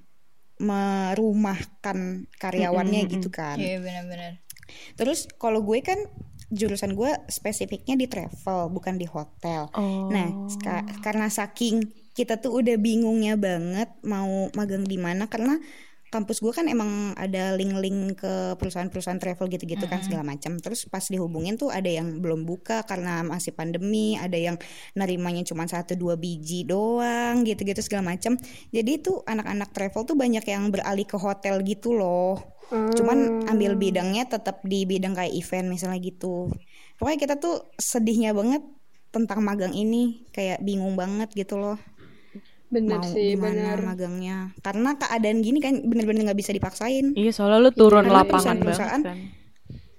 merumahkan 0.58 2.26
karyawannya 2.42 3.02
gitu 3.14 3.30
kan. 3.30 3.62
Iya 3.62 3.78
benar-benar. 3.82 4.42
Terus 4.98 5.30
kalau 5.38 5.62
gue 5.62 5.80
kan 5.86 5.98
jurusan 6.48 6.96
gue 6.96 7.12
spesifiknya 7.28 8.00
di 8.00 8.08
travel 8.08 8.72
bukan 8.72 8.96
di 8.98 9.06
hotel. 9.06 9.70
Oh. 9.76 10.10
Nah, 10.10 10.48
karena 11.04 11.28
saking 11.30 11.84
kita 12.18 12.42
tuh 12.42 12.64
udah 12.64 12.82
bingungnya 12.82 13.38
banget 13.38 13.94
mau 14.02 14.50
magang 14.58 14.88
di 14.88 14.98
mana 14.98 15.30
karena 15.30 15.62
kampus 16.08 16.40
gue 16.40 16.54
kan 16.56 16.66
emang 16.72 17.12
ada 17.20 17.56
link-link 17.60 18.24
ke 18.24 18.56
perusahaan-perusahaan 18.56 19.20
travel 19.20 19.52
gitu-gitu 19.52 19.86
kan 19.92 20.00
segala 20.00 20.24
macam. 20.24 20.56
Terus 20.60 20.88
pas 20.88 21.04
dihubungin 21.04 21.60
tuh 21.60 21.68
ada 21.68 21.88
yang 21.92 22.24
belum 22.24 22.48
buka 22.48 22.88
karena 22.88 23.28
masih 23.28 23.52
pandemi, 23.52 24.16
ada 24.16 24.40
yang 24.40 24.56
nerimanya 24.96 25.44
cuma 25.44 25.68
satu 25.68 26.00
dua 26.00 26.16
biji 26.16 26.64
doang 26.64 27.44
gitu-gitu 27.44 27.84
segala 27.84 28.16
macam. 28.16 28.40
Jadi 28.72 28.92
tuh 29.04 29.24
anak-anak 29.28 29.70
travel 29.76 30.08
tuh 30.08 30.16
banyak 30.16 30.44
yang 30.48 30.72
beralih 30.72 31.04
ke 31.04 31.20
hotel 31.20 31.60
gitu 31.64 31.92
loh. 31.96 32.58
Cuman 32.68 33.48
ambil 33.48 33.80
bidangnya 33.80 34.28
tetap 34.28 34.60
di 34.68 34.84
bidang 34.84 35.16
kayak 35.16 35.32
event 35.32 35.72
misalnya 35.72 36.04
gitu. 36.04 36.52
Pokoknya 37.00 37.20
kita 37.20 37.36
tuh 37.40 37.72
sedihnya 37.80 38.36
banget 38.36 38.60
tentang 39.08 39.40
magang 39.40 39.72
ini, 39.72 40.28
kayak 40.36 40.60
bingung 40.60 41.00
banget 41.00 41.32
gitu 41.32 41.56
loh. 41.56 41.80
Bener 42.68 43.00
mau 43.00 43.08
sih, 43.08 43.34
gimana 43.34 43.76
bener. 43.76 43.80
magangnya. 43.80 44.38
Karena 44.60 44.96
keadaan 44.96 45.40
gini 45.40 45.64
kan 45.64 45.80
bener-bener 45.88 46.28
nggak 46.28 46.40
bisa 46.40 46.52
dipaksain. 46.52 47.16
Iya, 47.16 47.32
soalnya 47.32 47.64
lu 47.64 47.72
turun 47.72 48.04
Karena 48.04 48.24
lapangan 48.24 48.58
banget 48.60 48.78
kan. 49.04 49.18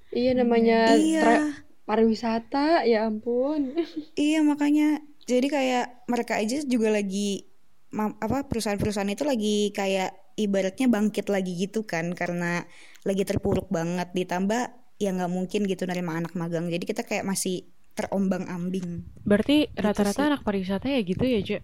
Iya 0.09 0.31
namanya 0.37 0.79
Iya. 0.93 1.23
tra- 1.25 1.55
pariwisata, 1.85 2.85
ya 2.85 3.09
ampun. 3.09 3.73
Iya 4.21 4.45
makanya 4.45 5.01
jadi 5.25 5.47
kayak 5.47 5.85
mereka 6.07 6.37
aja 6.37 6.61
juga 6.65 6.89
lagi 6.91 7.45
apa 7.95 8.45
perusahaan-perusahaan 8.45 9.09
itu 9.09 9.25
lagi 9.25 9.73
kayak 9.73 10.13
ibaratnya 10.37 10.93
bangkit 10.93 11.33
lagi 11.33 11.57
gitu 11.57 11.89
kan 11.89 12.13
karena 12.13 12.69
lagi 13.03 13.25
terpuruk 13.25 13.73
banget 13.73 14.13
ditambah 14.13 14.69
ya 14.97 15.09
nggak 15.09 15.33
mungkin 15.33 15.65
gitu 15.65 15.89
nerima 15.89 16.21
anak 16.21 16.37
magang 16.37 16.69
jadi 16.69 16.85
kita 16.85 17.03
kayak 17.03 17.25
masih 17.25 17.65
terombang-ambing 17.97 19.09
Berarti 19.25 19.67
Gitu 19.67 19.81
rata-rata 19.81 20.23
anak 20.29 20.43
pariwisata 20.45 20.87
ya 20.87 21.01
gitu 21.01 21.25
ya, 21.25 21.41
Cek? 21.41 21.63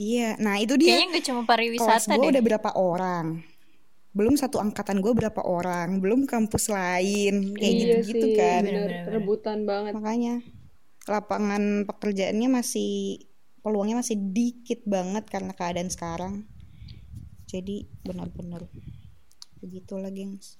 Iya 0.00 0.36
nah 0.40 0.56
itu 0.60 0.76
dia. 0.80 0.96
Kayaknya 0.96 1.08
gak 1.16 1.24
cuma 1.28 1.40
kelas 1.42 1.50
pariwisata 1.50 2.12
gue 2.16 2.22
deh. 2.22 2.32
udah 2.32 2.42
berapa 2.42 2.70
orang? 2.76 3.26
Belum 4.12 4.34
satu 4.36 4.60
angkatan 4.60 5.00
gue 5.00 5.12
berapa 5.16 5.40
orang? 5.40 6.00
Belum 6.00 6.28
kampus 6.28 6.68
lain. 6.68 7.56
Kayak 7.56 7.72
iya 7.72 7.84
gitu-gitu 8.04 8.26
sih, 8.32 8.36
kan. 8.36 8.62
bener. 8.68 8.90
Rebutan 9.08 9.64
banget. 9.64 9.92
makanya 9.96 10.34
lapangan 11.08 11.82
pekerjaannya 11.88 12.48
masih 12.62 13.26
peluangnya 13.62 14.02
masih 14.02 14.18
dikit 14.18 14.82
banget 14.86 15.24
karena 15.30 15.54
keadaan 15.54 15.90
sekarang. 15.90 16.34
Jadi 17.46 17.86
benar-benar 18.02 18.66
begitulah 19.62 20.10
gengs. 20.10 20.58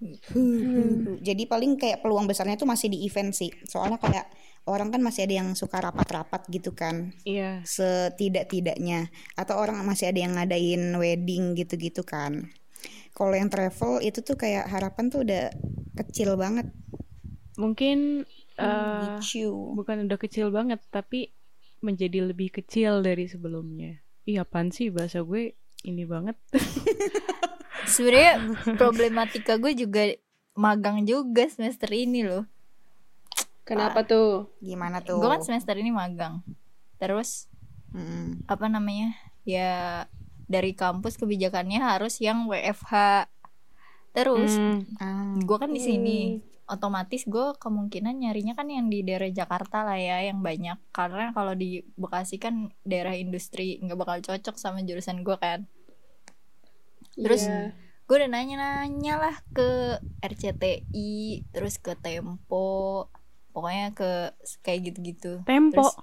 Huh, 0.00 1.20
jadi 1.20 1.44
paling 1.44 1.76
kayak 1.76 2.00
peluang 2.00 2.24
besarnya 2.24 2.56
tuh 2.56 2.64
masih 2.64 2.88
di 2.88 3.04
event 3.04 3.36
sih. 3.36 3.52
Soalnya 3.68 4.00
kayak 4.00 4.32
orang 4.68 4.92
kan 4.92 5.00
masih 5.00 5.24
ada 5.28 5.34
yang 5.44 5.48
suka 5.56 5.80
rapat-rapat 5.80 6.44
gitu 6.52 6.72
kan 6.76 7.16
Iya. 7.24 7.64
setidak-tidaknya 7.64 9.08
atau 9.36 9.56
orang 9.60 9.80
masih 9.84 10.12
ada 10.12 10.20
yang 10.20 10.36
ngadain 10.36 10.92
wedding 10.96 11.56
gitu-gitu 11.56 12.04
kan 12.04 12.52
kalau 13.16 13.34
yang 13.34 13.48
travel 13.48 13.98
itu 14.00 14.20
tuh 14.20 14.36
kayak 14.36 14.68
harapan 14.68 15.08
tuh 15.08 15.24
udah 15.24 15.50
kecil 15.96 16.36
banget 16.36 16.68
mungkin 17.60 18.24
Lucu. 18.60 19.48
bukan 19.72 20.04
udah 20.04 20.18
kecil 20.20 20.52
banget 20.52 20.84
tapi 20.92 21.32
menjadi 21.80 22.28
lebih 22.28 22.52
kecil 22.52 23.00
dari 23.00 23.24
sebelumnya. 23.24 24.04
Iya 24.28 24.44
apaan 24.44 24.68
sih 24.68 24.92
bahasa 24.92 25.24
gue 25.24 25.56
ini 25.88 26.04
banget. 26.04 26.36
Sebenarnya 27.88 28.52
problematika 28.76 29.56
gue 29.56 29.72
juga 29.72 30.12
magang 30.52 31.08
juga 31.08 31.48
semester 31.48 31.88
ini 31.96 32.20
loh. 32.20 32.44
Kenapa 33.70 34.02
tuh? 34.02 34.50
Gimana 34.58 34.98
tuh? 34.98 35.16
Gue 35.16 35.30
kan 35.30 35.40
semester 35.40 35.78
ini 35.78 35.88
magang. 35.88 36.42
Terus 36.98 37.46
Mm-mm. 37.90 38.42
apa 38.44 38.66
namanya? 38.66 39.14
Ya 39.46 40.04
dari 40.44 40.74
kampus 40.74 41.14
kebijakannya 41.14 41.78
harus 41.78 42.18
yang 42.18 42.44
WFH. 42.44 43.26
Terus 44.10 44.58
Hmm, 44.58 44.82
Ah. 44.98 45.38
gue 45.38 45.56
kan 45.56 45.70
di 45.70 45.78
sini 45.78 46.18
otomatis 46.66 47.22
gue 47.24 47.54
kemungkinan 47.56 48.14
nyarinya 48.16 48.54
kan 48.54 48.66
yang 48.66 48.86
di 48.86 49.02
daerah 49.02 49.26
Jakarta 49.26 49.82
lah 49.82 49.94
ya 49.94 50.22
yang 50.22 50.38
banyak 50.38 50.78
karena 50.90 51.30
kalau 51.30 51.54
di 51.54 51.82
Bekasi 51.94 52.38
kan 52.38 52.70
daerah 52.82 53.14
industri 53.14 53.78
nggak 53.78 53.94
bakal 53.96 54.18
cocok 54.20 54.54
sama 54.54 54.78
jurusan 54.80 55.22
gue 55.22 55.34
kan 55.34 55.66
Terus 57.12 57.42
Iya. 57.44 57.74
gue 58.06 58.16
udah 58.16 58.30
nanya-nanya 58.30 59.14
lah 59.16 59.36
ke 59.50 59.98
RCTI 60.20 61.10
terus 61.50 61.78
ke 61.78 61.94
Tempo 61.94 63.06
pokoknya 63.70 63.94
ke 63.94 64.10
kayak 64.60 64.80
gitu-gitu 64.84 65.32
tempo, 65.44 65.78
Terus- 65.78 65.98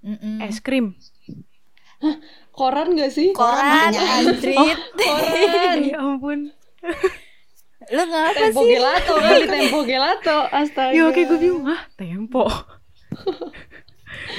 Mm-mm. 0.00 0.42
es 0.42 0.58
krim. 0.58 0.98
koran 2.50 2.94
gak 2.94 3.10
sih? 3.10 3.30
koran 3.32 3.90
Koran. 3.90 4.26
Andrit 4.26 4.78
Koran. 5.00 5.76
ya 5.80 5.98
ampun. 6.00 6.40
lu 7.88 8.02
ngapa 8.04 8.34
Tempo 8.36 8.60
sih 8.60 8.70
gelato 8.72 9.14
kali 9.16 9.44
tempo 9.46 9.78
gelato. 9.82 10.38
Astaga. 10.48 10.90
Ya 10.90 11.06
oke 11.06 11.22
gue 11.24 11.38
bingung 11.38 11.66
ah 11.66 11.86
tempo. 11.94 12.50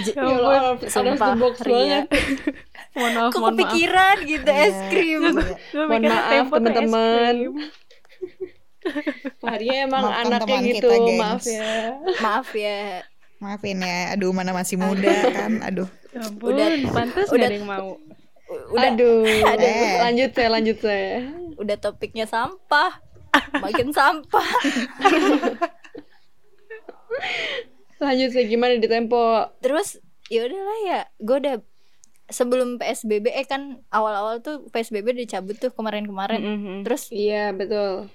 Ya 0.05 0.21
Allah, 0.21 0.75
Sumpah, 0.83 1.33
box 1.35 1.55
Ria. 1.61 2.03
banget. 2.03 2.05
mohon 2.95 3.11
maaf, 3.13 3.29
kok 3.29 3.39
mohon 3.39 3.55
maaf. 3.55 3.59
kepikiran 3.61 4.15
gitu 4.25 4.49
es 4.49 4.75
Iya. 4.75 4.89
krim 4.89 5.21
Gue 5.23 5.55
Mohon 5.77 5.87
mikirnya 5.89 6.11
maaf, 6.13 6.27
Tempo 6.29 6.53
tuh 6.53 6.59
es 6.59 6.65
teman-teman. 6.69 7.35
Maria 9.45 9.75
emang 9.83 10.03
Maafkan 10.03 10.25
anaknya 10.25 10.47
teman 10.49 10.63
gitu, 10.65 10.87
kita, 10.87 10.95
gengs. 10.97 11.19
maaf 11.19 11.43
ya. 11.45 11.71
maaf 12.23 12.49
ya 12.53 12.79
Maafin 13.39 13.79
ya, 13.79 13.97
aduh 14.11 14.31
mana 14.31 14.51
masih 14.51 14.75
muda 14.75 15.07
kan, 15.31 15.63
aduh. 15.63 15.87
Ya 16.09 16.19
ampun, 16.21 16.51
Udah- 16.51 16.91
pantas 16.91 17.27
udah- 17.27 17.39
gak 17.39 17.47
ada 17.47 17.55
yang 17.55 17.65
mau. 17.65 17.89
Udah 18.69 18.89
Aduh, 18.89 19.23
Eh. 19.55 19.95
lanjut 20.01 20.31
saya, 20.33 20.49
lanjut 20.49 20.77
saya. 20.77 21.23
udah 21.55 21.75
topiknya 21.77 22.25
sampah 22.25 22.97
makin 23.55 23.91
sampah 23.91 24.47
Lanjut 27.99 28.29
saya 28.31 28.45
gimana 28.45 28.75
di 28.75 28.87
tempo? 28.87 29.19
terus 29.59 29.99
ya 30.27 30.43
udahlah 30.43 30.79
ya 30.83 30.99
gue 31.17 31.37
udah 31.37 31.55
sebelum 32.27 32.77
PSBB 32.77 33.27
eh 33.29 33.43
kan 33.43 33.61
awal-awal 33.87 34.39
tuh 34.39 34.67
PSBB 34.67 35.17
dicabut 35.17 35.55
tuh 35.55 35.69
kemarin-kemarin 35.69 36.39
Mm-mm. 36.39 36.77
terus 36.81 37.09
Iya 37.09 37.51
betul. 37.51 38.07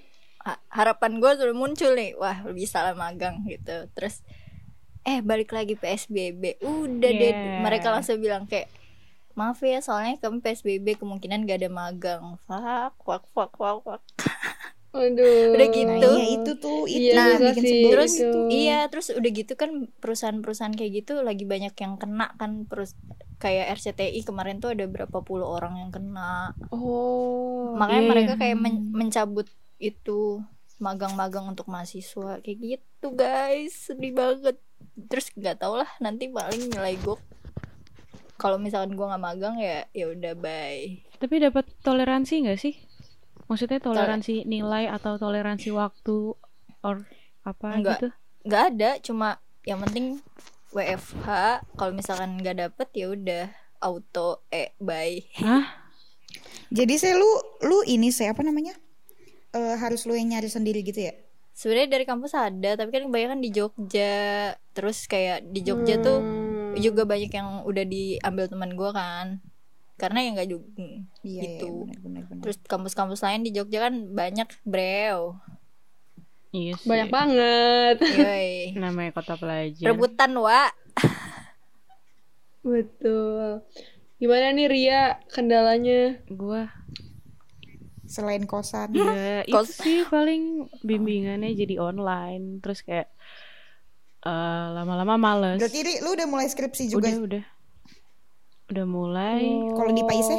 Ha- 0.45 0.61
harapan 0.69 1.17
gue 1.17 1.31
sudah 1.33 1.51
muncul 1.53 1.91
nih 1.91 2.13
wah 2.13 2.45
bisa 2.49 2.79
lah 2.79 2.93
magang 2.93 3.41
gitu 3.43 3.89
terus 3.91 4.21
eh 5.01 5.19
balik 5.19 5.49
lagi 5.49 5.73
PSBB 5.73 6.61
udah 6.61 7.11
deh 7.11 7.29
Yeah. 7.29 7.61
mereka 7.61 7.89
langsung 7.89 8.17
bilang 8.17 8.45
kayak 8.45 8.69
maaf 9.33 9.59
ya 9.59 9.77
soalnya 9.79 10.15
kami 10.17 10.39
PSBB 10.39 10.95
kemungkinan 10.95 11.43
gak 11.43 11.59
ada 11.59 11.69
magang 11.69 12.23
fuck 12.41 12.95
fuck 13.03 13.23
fuck 13.27 13.51
fuck 13.53 13.79
fuck 13.81 14.01
Aduh. 14.95 15.51
Udah 15.51 15.59
Nah, 15.59 15.75
gitu. 15.75 16.07
iya 16.09 16.25
itu 16.31 16.51
tuh, 16.55 16.87
itu 16.87 17.11
Iya, 17.11 17.19
susah 17.27 17.39
bikin 17.51 17.63
sih. 17.65 17.83
terus 17.85 18.13
itu. 18.15 18.39
iya 18.47 18.79
terus 18.87 19.07
udah 19.11 19.31
gitu 19.33 19.53
kan 19.53 19.69
perusahaan-perusahaan 19.99 20.71
kayak 20.71 20.91
gitu 20.95 21.19
lagi 21.19 21.43
banyak 21.43 21.75
yang 21.75 21.99
kena 21.99 22.31
kan 22.33 22.63
perus 22.63 22.95
kayak 23.35 23.75
RCTI 23.75 24.23
kemarin 24.23 24.57
tuh 24.57 24.71
ada 24.71 24.87
berapa 24.87 25.19
puluh 25.19 25.43
orang 25.43 25.75
yang 25.77 25.91
kena 25.91 26.55
Oh. 26.71 27.75
makanya 27.75 27.99
iya. 27.99 28.09
mereka 28.09 28.33
kayak 28.37 28.55
men- 28.55 28.87
mencabut 28.89 29.51
itu 29.85 30.41
magang-magang 30.77 31.45
untuk 31.47 31.69
mahasiswa 31.71 32.41
kayak 32.43 32.57
gitu 32.59 33.07
guys 33.13 33.87
sedih 33.87 34.11
banget 34.11 34.57
terus 35.07 35.31
nggak 35.31 35.61
tau 35.61 35.79
lah 35.79 35.87
nanti 36.03 36.27
paling 36.27 36.67
nilai 36.67 36.99
gue 36.99 37.15
kalau 38.35 38.59
misalkan 38.59 38.97
gue 38.99 39.05
nggak 39.05 39.23
magang 39.23 39.55
ya 39.55 39.87
ya 39.95 40.11
udah 40.11 40.33
bye 40.35 40.99
Tapi 41.15 41.39
dapat 41.39 41.63
toleransi 41.79 42.43
nggak 42.43 42.59
sih? 42.59 42.75
Maksudnya 43.47 43.79
toleransi 43.79 44.43
nilai 44.43 44.91
atau 44.91 45.15
toleransi 45.15 45.71
waktu 45.71 46.35
or 46.83 47.07
apa 47.47 47.67
Enggak. 47.71 48.03
gitu? 48.03 48.07
nggak 48.45 48.63
ada 48.75 48.89
cuma 49.01 49.39
yang 49.63 49.79
penting 49.81 50.19
WFH 50.75 51.27
kalau 51.79 51.91
misalkan 51.95 52.35
nggak 52.37 52.59
dapet 52.59 52.87
ya 52.93 53.09
udah 53.15 53.45
auto 53.79 54.43
eh 54.51 54.75
bye 54.77 55.23
Hah? 55.39 55.65
Jadi 56.69 56.99
saya 56.99 57.15
lu 57.15 57.31
lu 57.63 57.81
ini 57.87 58.11
saya 58.11 58.35
apa 58.35 58.43
namanya? 58.43 58.75
Eh, 59.55 59.75
harus 59.77 60.03
lu 60.03 60.13
yang 60.13 60.29
nyari 60.29 60.47
sendiri 60.47 60.83
gitu 60.83 60.99
ya? 61.01 61.15
sebenarnya 61.49 61.87
dari 61.89 62.03
kampus 62.03 62.35
ada 62.35 62.75
tapi 62.75 62.91
kan 62.91 63.07
kebanyakan 63.07 63.39
di 63.39 63.47
Jogja 63.49 64.15
terus 64.69 65.07
kayak 65.07 65.47
di 65.47 65.63
Jogja 65.63 65.95
tuh 65.97 66.19
Hmm. 66.19 66.75
juga 66.77 67.07
banyak 67.07 67.31
yang 67.31 67.63
udah 67.63 67.85
diambil 67.85 68.45
teman 68.45 68.75
gue 68.75 68.91
kan 68.91 69.39
karena 69.95 70.19
ya 70.19 70.29
nggak 70.35 70.49
juga 70.49 70.67
Iya, 71.23 71.41
gitu 71.47 71.67
iya, 71.87 71.87
benar 71.87 71.99
benar 72.01 72.23
benar. 72.27 72.41
terus 72.43 72.57
kampus-kampus 72.61 73.23
lain 73.23 73.41
di 73.41 73.51
Jogja 73.51 73.79
kan 73.81 74.11
banyak 74.11 74.51
brew 74.61 75.39
Iya 76.51 76.71
sih. 76.73 76.87
Banyak 76.87 77.09
banget. 77.09 77.95
Yoi. 78.01 78.51
Namanya 78.79 79.11
kota 79.11 79.35
pelajar. 79.35 79.83
rebutan 79.85 80.31
wa 80.35 80.71
Betul. 82.61 83.63
Gimana 84.17 84.51
nih 84.51 84.67
Ria 84.67 85.01
kendalanya? 85.27 86.19
Gua 86.27 86.71
Selain 88.05 88.45
kosan. 88.45 88.93
ya 88.93 89.41
itu 89.43 89.53
Kos- 89.53 89.75
sih 89.75 90.05
paling 90.05 90.69
bimbingannya 90.81 91.51
jadi 91.51 91.77
online 91.77 92.59
terus 92.59 92.81
kayak 92.81 93.09
eh, 94.21 94.67
lama-lama 94.71 95.15
males. 95.15 95.57
Berarti 95.57 95.79
Ri, 95.81 95.93
lu 96.01 96.13
udah 96.13 96.27
mulai 96.27 96.45
skripsi 96.45 96.89
juga. 96.89 97.09
udah 97.09 97.15
udah 97.21 97.43
udah 98.65 98.85
mulai 98.85 99.43
Kalau 99.71 99.91
di 99.91 100.03
Paise? 100.03 100.35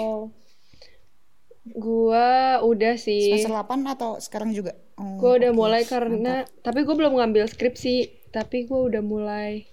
Gua 1.66 2.26
udah 2.62 2.94
sih. 2.94 3.34
Semester 3.34 3.50
8 3.52 3.82
atau 3.84 4.18
sekarang 4.18 4.54
juga? 4.54 4.74
Oh, 4.94 5.18
Gue 5.18 5.42
udah 5.42 5.50
oke. 5.50 5.58
mulai 5.58 5.82
karena 5.82 6.46
tapi 6.62 6.86
gue 6.86 6.94
belum 6.94 7.18
ngambil 7.18 7.44
skripsi, 7.46 7.94
tapi 8.30 8.64
gue 8.64 8.80
udah 8.86 9.02
mulai 9.02 9.66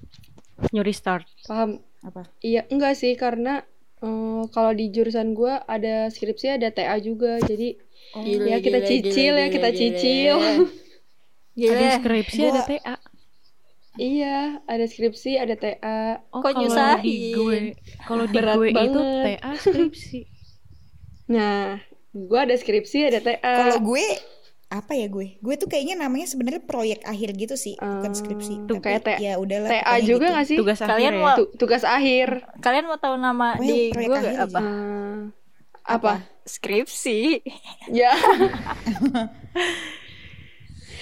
nyuri 0.70 0.92
start. 0.92 1.30
paham. 1.46 1.80
Apa? 2.04 2.28
Iya, 2.42 2.68
enggak 2.68 3.00
sih 3.00 3.14
karena 3.16 3.64
eh, 4.04 4.44
kalau 4.50 4.72
di 4.72 4.88
jurusan 4.90 5.32
gue 5.32 5.54
ada 5.66 6.08
skripsi 6.08 6.48
ada 6.54 6.70
TA 6.70 7.00
juga, 7.00 7.40
jadi 7.40 7.80
Gile, 8.14 8.46
ya 8.46 8.58
kita 8.60 8.78
gile, 8.78 8.90
cicil 8.92 9.12
gile, 9.34 9.40
ya 9.40 9.48
kita 9.50 9.70
gile, 9.72 9.80
cicil. 9.80 10.38
gile. 11.58 11.74
Ada 11.74 11.88
skripsi 11.98 12.40
ada 12.44 12.52
Gua- 12.54 12.68
TA. 12.68 12.96
iya, 13.96 14.38
ada 14.66 14.86
skripsi 14.86 15.32
ada 15.36 15.56
TA. 15.56 16.00
Oh, 16.30 16.38
Kok 16.38 16.44
kalau 16.44 16.54
di 16.54 16.62
nyusahin? 16.62 17.34
gue, 17.34 17.60
kalau 18.04 18.26
di 18.26 18.34
Berat 18.34 18.56
gue 18.56 18.70
itu. 18.70 19.02
TA 19.02 19.52
skripsi. 19.56 20.20
Nah, 21.26 21.80
gue 22.12 22.40
ada 22.40 22.54
skripsi 22.54 23.00
ada 23.08 23.18
TA. 23.18 23.40
Kalau 23.42 23.78
gue 23.82 24.06
apa 24.74 24.92
ya 24.92 25.06
gue? 25.06 25.38
Gue 25.38 25.54
tuh 25.54 25.68
kayaknya 25.68 25.94
namanya 25.96 26.26
sebenarnya 26.26 26.62
proyek 26.62 27.06
akhir 27.06 27.30
gitu 27.36 27.54
sih, 27.54 27.78
bukan 27.78 28.10
Eh, 28.10 28.18
skripsi. 28.18 28.56
tuh 28.66 28.76
Tapi 28.76 28.86
kayak 28.90 29.02
T- 29.06 29.22
ya 29.22 29.34
udahlah. 29.38 29.70
TA 29.70 29.94
juga 30.00 30.26
gitu. 30.26 30.34
nggak 30.34 30.46
sih? 30.46 30.58
Tugas 30.58 30.80
Kalian 30.80 30.98
akhir 30.98 31.14
ya. 31.14 31.22
mau- 31.22 31.38
Tu- 31.38 31.52
tugas 31.56 31.84
akhir. 31.84 32.28
kalian 32.58 32.86
mau 32.86 32.98
tahu 32.98 33.16
nama 33.16 33.48
Pokoknya 33.54 33.70
di 33.70 33.80
gue 33.94 34.18
gak 34.18 34.38
apa 34.44 34.60
Eh, 34.60 35.20
apa? 35.86 36.14
skripsi 36.44 37.22
Ya. 37.88 38.12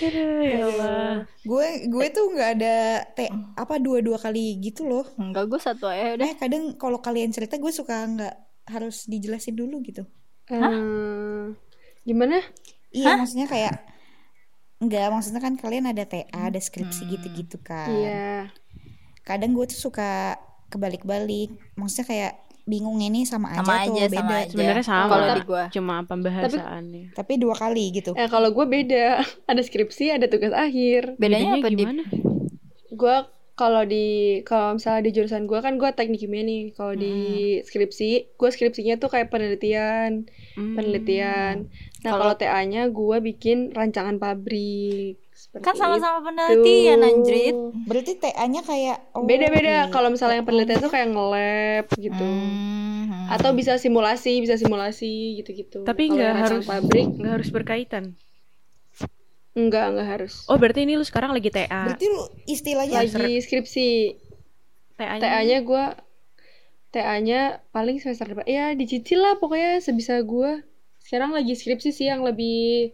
Ya 0.01 0.65
Allah. 0.65 1.29
Gue 1.41 1.67
gue 1.86 2.05
tuh 2.10 2.25
nggak 2.27 2.51
ada 2.57 2.75
te 3.07 3.29
apa 3.53 3.77
dua-dua 3.77 4.17
kali 4.17 4.57
gitu 4.60 4.81
loh. 4.84 5.05
enggak 5.15 5.45
gue 5.45 5.62
satu 5.62 5.86
aja 5.86 6.17
udah 6.17 6.25
Eh 6.25 6.36
kadang 6.36 6.73
kalau 6.73 6.97
kalian 6.97 7.29
cerita 7.29 7.55
gue 7.55 7.69
suka 7.69 8.10
nggak 8.10 8.34
harus 8.65 9.05
dijelasin 9.05 9.53
dulu 9.53 9.77
gitu. 9.84 10.01
Eh, 10.49 11.53
gimana? 12.01 12.41
Iya 12.91 13.15
maksudnya 13.17 13.47
kayak 13.47 13.91
Enggak, 14.82 15.13
maksudnya 15.13 15.41
kan 15.45 15.54
kalian 15.62 15.86
ada 15.93 16.10
TA, 16.10 16.49
ada 16.49 16.58
skripsi 16.58 17.06
gitu-gitu 17.06 17.62
kan. 17.62 17.86
Iya. 17.86 18.49
Kadang 19.21 19.54
gue 19.54 19.69
tuh 19.69 19.77
suka 19.77 20.41
kebalik-balik. 20.73 21.54
Maksudnya 21.77 22.10
kayak 22.10 22.34
bingung 22.65 22.97
ini 22.97 23.21
sama 23.21 23.54
aja 23.54 23.62
sama 23.62 23.73
atau 23.86 23.93
aja 23.93 24.10
beda. 24.10 24.38
Sebenarnya 24.49 24.86
sama. 24.86 25.10
kalau 25.10 25.25
di 25.38 25.41
gue 25.45 25.63
Cuma 25.77 25.95
pembahasannya. 26.01 27.13
Tapi 27.13 27.34
dua 27.38 27.54
kali 27.54 27.93
gitu. 27.93 28.17
Eh 28.17 28.25
kalau 28.25 28.49
gue 28.49 28.65
beda, 28.65 29.21
ada 29.45 29.62
skripsi, 29.62 30.17
ada 30.17 30.25
tugas 30.25 30.49
akhir. 30.49 31.13
bedanya 31.21 31.62
apa 31.62 31.69
di 31.69 31.77
gimana? 31.77 32.04
Gue 32.89 33.15
kalau 33.62 33.84
di 33.86 34.06
kalau 34.41 34.74
misalnya 34.76 35.02
di 35.06 35.12
jurusan 35.13 35.45
gue 35.45 35.60
kan 35.62 35.74
gue 35.78 35.89
teknik 35.93 36.19
kimia 36.19 36.41
nih 36.41 36.62
kalau 36.74 36.93
di 36.97 37.13
skripsi 37.62 38.10
gue 38.34 38.50
skripsinya 38.50 38.95
tuh 38.97 39.10
kayak 39.13 39.30
penelitian 39.30 40.26
Hmm. 40.52 40.76
penelitian 40.76 41.56
nah 42.02 42.12
kalau 42.12 42.34
TA-nya 42.34 42.89
gue 42.89 43.17
bikin 43.21 43.58
rancangan 43.71 44.17
pabrik 44.17 45.21
Seperti 45.32 45.63
Kan 45.63 45.74
sama-sama 45.74 46.21
penelitian 46.21 47.02
anjrit. 47.02 47.56
Berarti 47.89 48.12
TA-nya 48.13 48.62
kayak 48.62 48.97
oh, 49.17 49.26
beda-beda 49.26 49.89
gitu. 49.89 49.93
kalau 49.95 50.10
misalnya 50.10 50.38
yang 50.38 50.45
penelitian 50.45 50.80
tuh 50.80 50.91
kayak 50.91 51.08
nge-lab 51.10 51.86
gitu 51.97 52.30
Hmm. 53.02 53.26
atau 53.32 53.50
bisa 53.52 53.74
simulasi 53.78 54.38
bisa 54.38 54.56
simulasi 54.56 55.39
gitu-gitu 55.39 55.82
Tapi 55.82 56.04
nggak 56.10 56.34
harus 56.36 56.65
pabrik 56.67 57.08
nggak 57.15 57.34
harus 57.41 57.50
berkaitan. 57.50 58.04
Enggak 59.51 59.85
enggak 59.91 60.07
harus 60.07 60.47
Oh 60.47 60.55
berarti 60.55 60.87
ini 60.87 60.95
lu 60.95 61.03
sekarang 61.03 61.35
lagi 61.35 61.51
TA. 61.51 61.91
Berarti 61.91 62.07
lu 62.07 62.23
istilahnya 62.47 63.03
lagi 63.03 63.39
skripsi 63.39 63.87
TA-nya. 64.95 65.19
TA-nya 65.19 65.57
gue 65.59 65.85
TA-nya 66.91 67.41
paling 67.71 67.99
semester 68.03 68.27
depan 68.27 68.45
ya 68.47 68.65
dicicil 68.75 69.23
lah 69.23 69.39
pokoknya 69.39 69.79
sebisa 69.79 70.19
gue 70.21 70.63
sekarang 71.01 71.31
lagi 71.31 71.55
skripsi 71.55 71.89
sih 71.91 72.07
yang 72.07 72.21
lebih 72.21 72.91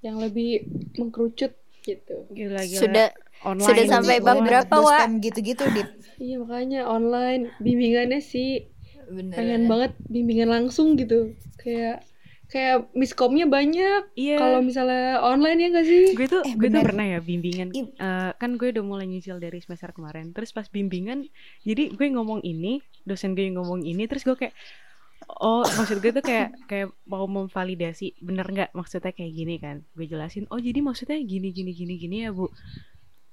yang 0.00 0.16
lebih 0.20 0.64
mengkerucut 0.96 1.52
gitu 1.80 2.28
Gila, 2.32 2.60
gila. 2.64 2.80
Sudah 2.80 3.06
online. 3.40 3.64
sudah 3.64 3.84
sampai 3.88 4.16
bab 4.20 4.44
berapa, 4.44 4.68
Wak? 4.68 5.00
dosen 5.04 5.10
gitu-gitu, 5.20 5.64
Dip. 5.72 5.88
iya 6.20 6.36
makanya 6.36 6.84
online 6.84 7.48
bimbingannya 7.56 8.20
sih 8.20 8.68
Bener. 9.08 9.32
pengen 9.32 9.62
banget 9.66 9.92
bimbingan 10.06 10.52
langsung 10.52 10.94
gitu 11.00 11.32
kayak 11.56 12.04
kayak 12.50 12.90
miskomnya 12.92 13.46
banyak. 13.46 14.10
Iya. 14.18 14.36
kalau 14.36 14.58
misalnya 14.60 15.22
online 15.22 15.58
ya 15.62 15.68
gak 15.70 15.86
sih? 15.86 16.04
Gue 16.12 16.26
tuh 16.26 16.42
Eh, 16.42 16.58
gue 16.58 16.68
tuh 16.68 16.82
pernah 16.82 17.06
ya 17.06 17.18
bimbingan. 17.22 17.70
Eh, 17.72 18.30
kan 18.34 18.58
gue 18.58 18.74
udah 18.74 18.82
mulai 18.82 19.06
nyicil 19.06 19.38
dari 19.38 19.62
semester 19.62 19.94
kemarin. 19.94 20.34
Terus 20.34 20.50
pas 20.50 20.66
bimbingan 20.66 21.30
jadi 21.62 21.94
gue 21.94 22.06
ngomong 22.10 22.42
ini 22.42 22.82
dosen 23.02 23.32
gue 23.32 23.46
ngomong 23.48 23.82
ini 23.82 24.04
terus 24.04 24.26
gue 24.26 24.34
kayak 24.34 24.52
oh 25.38 25.62
maksud 25.62 26.02
gue 26.02 26.10
tuh 26.10 26.24
kayak 26.26 26.58
kayak 26.66 26.90
mau 27.06 27.22
memvalidasi 27.24 28.18
bener 28.18 28.42
nggak 28.44 28.70
maksudnya 28.74 29.14
kayak 29.14 29.30
gini 29.30 29.54
kan? 29.56 29.86
Gue 29.94 30.10
jelasin 30.10 30.50
oh 30.50 30.58
jadi 30.58 30.82
maksudnya 30.82 31.22
gini 31.22 31.54
gini 31.54 31.70
gini 31.70 31.94
gini 31.96 32.16
ya 32.26 32.34
bu. 32.34 32.50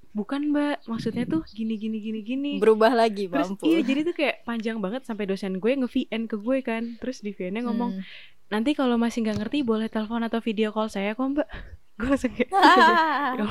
Bukan 0.08 0.50
mbak. 0.50 0.86
Maksudnya 0.86 1.26
tuh 1.26 1.42
gini 1.50 1.74
gini 1.74 1.98
gini 1.98 2.20
gini. 2.22 2.50
Berubah 2.58 2.94
lagi 2.94 3.26
terus 3.26 3.50
mampu. 3.50 3.66
iya 3.66 3.82
jadi 3.82 4.06
tuh 4.06 4.14
kayak 4.14 4.46
panjang 4.46 4.78
banget 4.78 5.02
sampai 5.04 5.26
dosen 5.26 5.58
gue 5.58 5.74
nge 5.74 5.90
VN 5.90 6.30
ke 6.30 6.36
gue 6.38 6.58
kan. 6.62 6.82
Terus 7.02 7.18
di 7.18 7.34
VN 7.34 7.58
nya 7.58 7.62
ngomong 7.66 7.98
Hmm. 7.98 8.06
Nanti 8.48 8.72
kalau 8.72 8.96
masih 8.96 9.24
nggak 9.24 9.38
ngerti 9.44 9.58
boleh 9.60 9.88
telepon 9.88 10.24
atau 10.24 10.40
video 10.40 10.72
call 10.72 10.88
saya 10.88 11.12
kok 11.12 11.24
mbak 11.24 11.48
gue 11.98 12.08
langsung 12.08 12.32
kayak 12.32 12.50
Ah. 12.54 13.34
Ya 13.36 13.46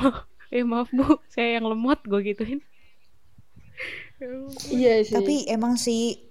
eh 0.48 0.64
maaf 0.64 0.88
bu, 0.96 1.20
saya 1.28 1.60
yang 1.60 1.68
lemot 1.68 2.00
gue 2.08 2.24
gituin. 2.24 2.64
iya 4.72 5.04
sih 5.04 5.12
Tapi 5.12 5.44
emang 5.52 5.76
sih 5.76 6.24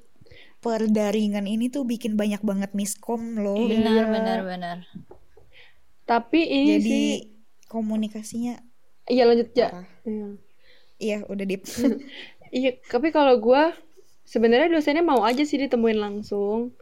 perdaringan 0.58 1.44
ini 1.44 1.68
tuh 1.68 1.84
bikin 1.86 2.16
banyak 2.16 2.40
banget 2.42 2.72
miskom 2.72 3.38
loh. 3.38 3.68
benar 3.68 4.08
benar 4.10 4.38
benar. 4.42 4.76
tapi 6.06 6.42
ini 6.42 6.80
Jadi 6.80 6.82
sih 6.82 7.06
komunikasinya 7.68 8.56
iya 9.06 9.22
lanjut 9.28 9.52
ya. 9.54 9.84
Iya. 10.02 10.28
Iya, 10.96 11.18
udah 11.28 11.44
Dip. 11.46 11.62
Iya, 12.46 12.78
tapi 12.88 13.10
kalau 13.10 13.42
gua 13.42 13.74
sebenarnya 14.22 14.70
dosennya 14.70 15.02
mau 15.02 15.26
aja 15.26 15.42
sih 15.42 15.58
ditemuin 15.58 15.98
langsung. 15.98 16.72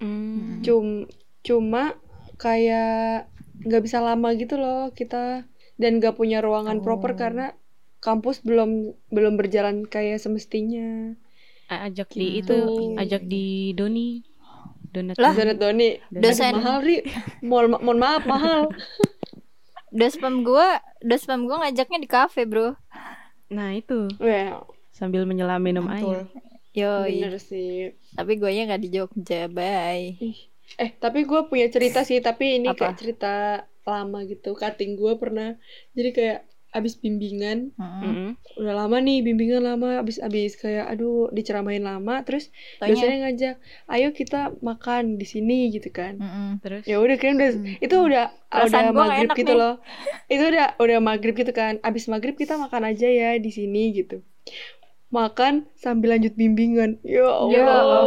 Hmm. 0.00 0.60
Cum 0.60 1.04
cuma 1.40 1.96
kayak 2.36 3.28
nggak 3.60 3.82
bisa 3.82 4.00
lama 4.00 4.32
gitu 4.32 4.56
loh 4.56 4.88
kita 4.90 5.44
dan 5.76 5.92
nggak 5.96 6.16
punya 6.16 6.40
ruangan 6.40 6.80
proper 6.80 7.12
Oh. 7.12 7.18
karena 7.18 7.46
kampus 7.98 8.40
belum 8.40 8.70
belum 9.08 9.36
berjalan 9.36 9.84
kayak 9.84 10.18
semestinya. 10.18 11.12
Ajak 11.68 12.10
di 12.10 12.40
Gitu. 12.40 12.50
itu, 12.50 12.58
ajak 12.96 13.22
di 13.22 13.70
Doni. 13.72 14.24
Donat. 14.90 15.14
Lah. 15.16 15.30
Donat 15.32 15.54
Doni. 15.56 16.00
Dosen. 16.10 16.50
Aduh, 16.50 16.58
mahal 16.58 16.78
ri. 16.80 16.96
Mohon, 17.40 17.78
mohon 17.78 17.98
maaf 17.98 18.24
mahal. 18.24 18.60
Dospam 19.92 20.42
gua, 20.42 20.78
dospam 21.00 21.44
gua 21.44 21.62
ngajaknya 21.62 21.98
di 21.98 22.08
kafe, 22.08 22.42
Bro. 22.44 22.78
Nah 23.50 23.70
itu 23.72 24.06
Well, 24.16 24.70
sambil 24.90 25.26
menyelam 25.26 25.58
minum 25.58 25.82
Mantul. 25.84 26.14
air. 26.14 26.49
Yoi. 26.72 27.18
bener 27.18 27.36
sih. 27.36 27.94
Tapi 28.12 28.32
gue 28.36 28.50
nya 28.50 28.62
nggak 28.64 28.80
di 28.80 28.88
Jogja, 28.90 29.46
bye. 29.46 30.14
Ih. 30.16 30.38
Eh, 30.76 30.90
tapi 30.94 31.24
gue 31.24 31.40
punya 31.44 31.66
cerita 31.66 32.00
sih, 32.00 32.18
tapi 32.18 32.56
ini 32.56 32.70
Apa? 32.70 32.78
kayak 32.86 32.96
cerita 32.96 33.34
lama 33.82 34.22
gitu. 34.22 34.54
Cutting 34.54 34.94
gue 34.94 35.12
pernah. 35.16 35.58
Jadi 35.92 36.10
kayak 36.10 36.38
abis 36.70 36.94
bimbingan, 36.94 37.74
Mm-mm. 37.74 38.02
Mm-mm. 38.06 38.30
udah 38.54 38.74
lama 38.78 39.02
nih 39.02 39.26
bimbingan 39.26 39.66
lama, 39.66 39.98
abis 39.98 40.22
abis 40.22 40.54
kayak 40.54 40.86
aduh 40.86 41.26
diceramain 41.28 41.82
lama, 41.82 42.22
terus 42.22 42.54
Taunya- 42.78 42.94
dosennya 42.94 43.18
ngajak, 43.26 43.54
ayo 43.90 44.14
kita 44.14 44.54
makan 44.62 45.18
di 45.18 45.26
sini 45.26 45.74
gitu 45.74 45.90
kan. 45.90 46.14
Mm-mm. 46.14 46.62
Terus 46.62 46.86
Ya 46.86 47.02
udah 47.02 47.18
kan 47.18 47.34
udah 47.34 47.50
itu 47.76 47.96
udah 47.98 48.30
Perasaan 48.46 48.94
udah 48.94 49.02
maghrib 49.02 49.30
gitu 49.34 49.50
nih. 49.50 49.58
loh. 49.58 49.74
Itu 50.28 50.44
udah 50.46 50.66
udah 50.78 50.98
maghrib 51.02 51.34
gitu 51.34 51.50
kan. 51.50 51.82
Abis 51.82 52.06
maghrib 52.06 52.38
kita 52.38 52.54
makan 52.54 52.86
aja 52.86 53.08
ya 53.10 53.34
di 53.34 53.50
sini 53.50 53.90
gitu. 53.90 54.22
Makan 55.10 55.66
sambil 55.74 56.14
lanjut 56.14 56.32
bimbingan. 56.32 57.02
Ya 57.02 57.26
Allah. 57.26 57.50
Ya 57.52 57.66
Allah. 57.66 58.02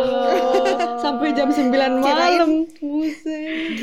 Sampai 1.04 1.36
jam 1.36 1.52
9 1.52 1.68
Kirain- 1.68 2.00
malam. 2.00 2.52
Buset. 2.80 3.76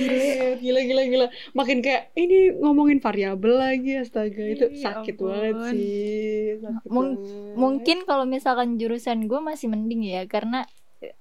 Gila. 0.57 0.81
Gila 0.81 1.03
gila. 1.05 1.27
Makin 1.53 1.85
kayak 1.85 2.17
ini 2.17 2.57
ngomongin 2.57 2.97
variabel 2.97 3.61
lagi 3.61 4.01
astaga 4.01 4.41
itu 4.41 4.73
Ya 4.73 4.81
sakit 4.83 5.21
banget 5.21 5.55
sih. 5.69 6.57
Sakit 6.59 6.89
Mung- 6.89 7.21
banget. 7.21 7.57
Mungkin 7.57 7.99
kalau 8.03 8.25
misalkan 8.25 8.81
jurusan 8.81 9.29
gue 9.29 9.37
masih 9.39 9.69
mending 9.69 10.01
ya, 10.01 10.25
karena 10.25 10.65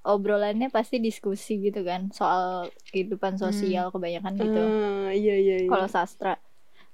obrolannya 0.01 0.67
pasti 0.67 0.99
diskusi 0.99 1.59
gitu 1.61 1.83
kan, 1.83 2.11
soal 2.11 2.67
kehidupan 2.91 3.35
sosial 3.35 3.91
kebanyakan 3.91 4.35
gitu. 4.35 4.59
Ah, 4.61 5.11
iya 5.11 5.35
iya 5.35 5.55
iya. 5.63 5.67
Kalau 5.67 5.87
sastra, 5.87 6.35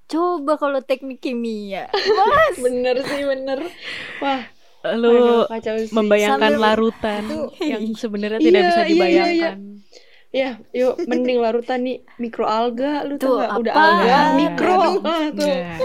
coba 0.06 0.54
kalau 0.56 0.82
teknik 0.82 1.18
kimia, 1.18 1.90
mas. 2.30 2.58
bener 2.58 3.02
sih 3.02 3.22
bener. 3.22 3.60
Wah, 4.18 4.46
lu 4.94 5.10
aduh, 5.10 5.44
kacau 5.48 5.74
sih. 5.76 5.86
Sambil- 5.86 5.98
membayangkan 5.98 6.54
larutan 6.56 7.24
Itu- 7.24 7.50
yang 7.62 7.84
sebenarnya 7.94 8.40
tidak 8.40 8.54
Iya, 8.56 8.68
bisa 8.68 8.76
iya, 8.76 8.84
iya, 8.84 8.92
dibayangkan. 8.92 9.58
Ya, 10.30 10.50
yuk 10.72 11.00
mending 11.02 11.40
larutan 11.40 11.80
nih 11.82 11.98
mikroalga 12.18 13.04
lu 13.04 13.16
Tuh? 13.16 13.40
Udah 13.40 13.72
alga, 13.72 14.20
mikro. 14.36 14.76
Ah, 15.02 15.32
tuh. 15.32 15.48
Enggak. 15.48 15.80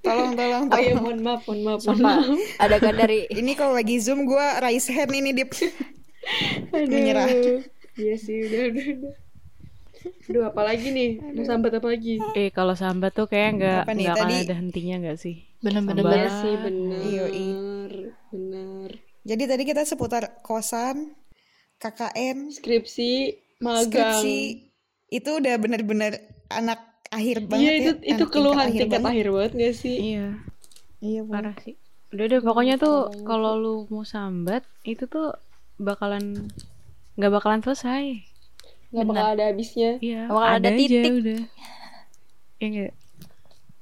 Tolong, 0.00 0.32
tolong, 0.32 0.64
Oh 0.66 0.74
iya, 0.74 0.90
tolong. 0.90 1.02
mohon 1.02 1.18
maaf, 1.20 1.42
mohon 1.44 1.60
maaf. 1.62 1.80
mohon 1.84 2.00
maaf. 2.00 2.24
ada 2.58 2.76
kan 2.76 2.94
dari 2.94 3.28
Ini 3.38 3.52
kalau 3.52 3.72
lagi 3.72 3.96
Zoom 3.96 4.24
gue 4.24 4.46
raise 4.58 4.88
hand 4.88 5.12
ini 5.12 5.30
Dip. 5.30 5.52
Aduh. 6.72 6.88
Menyerah. 6.88 7.28
Iya 7.94 8.14
sih, 8.16 8.42
udah, 8.42 8.62
udah, 8.70 8.86
udah. 8.96 9.14
Aduh, 10.00 10.42
apa 10.46 10.60
lagi 10.64 10.88
nih? 10.88 11.10
Mau 11.20 11.44
sambat 11.44 11.76
apa 11.76 11.84
lagi? 11.86 12.16
Eh 12.32 12.48
kalau 12.48 12.72
sambat 12.72 13.12
tuh 13.12 13.28
kayak 13.28 13.50
nggak 13.54 13.80
nggak 13.84 14.14
akan 14.16 14.24
tadi? 14.24 14.36
ada 14.40 14.54
hentinya 14.56 14.96
nggak 14.98 15.18
sih? 15.20 15.36
bener-bener. 15.60 16.00
Iya 16.00 16.08
bener. 16.08 16.30
sih, 16.40 16.54
bener. 16.56 16.98
Yoi. 17.04 17.46
Bener. 18.30 18.90
Jadi 19.20 19.42
tadi 19.44 19.62
kita 19.64 19.82
seputar 19.82 20.40
kosan, 20.40 21.12
KKN, 21.76 22.48
Skripsi, 22.50 23.36
magang. 23.58 23.86
skripsi. 23.86 24.40
Itu 25.08 25.38
udah 25.38 25.54
bener-bener 25.56 26.16
anak 26.48 26.80
akhir 27.10 27.44
banget 27.44 27.60
Iya, 27.60 27.72
ya. 27.72 27.80
itu 27.80 27.92
itu 28.06 28.22
anak 28.22 28.30
keluhan 28.30 28.66
tingkat 28.66 28.80
tingkat 28.80 28.90
banget. 28.96 29.10
akhir 29.12 29.26
banget 29.28 29.52
gak 29.56 29.74
sih? 29.76 29.96
Iya. 29.98 30.26
Iya, 31.00 31.20
parah 31.24 31.56
sih 31.58 31.74
udah 32.10 32.26
deh 32.26 32.42
pokoknya 32.42 32.74
tuh 32.74 32.96
kalau 33.22 33.54
lu 33.54 33.74
mau 33.86 34.02
sambat 34.02 34.66
itu 34.82 35.06
tuh 35.06 35.30
bakalan 35.78 36.50
nggak 37.14 37.32
bakalan 37.32 37.62
selesai 37.62 38.26
Gak 38.90 39.06
bakal 39.06 39.26
ada 39.30 39.44
habisnya. 39.46 40.02
iya 40.02 40.26
Bakal 40.26 40.42
ada 40.58 40.68
aja 40.68 40.74
titik. 40.74 41.12
udah 41.14 41.40
ya 42.52 42.66
enggak 42.66 42.92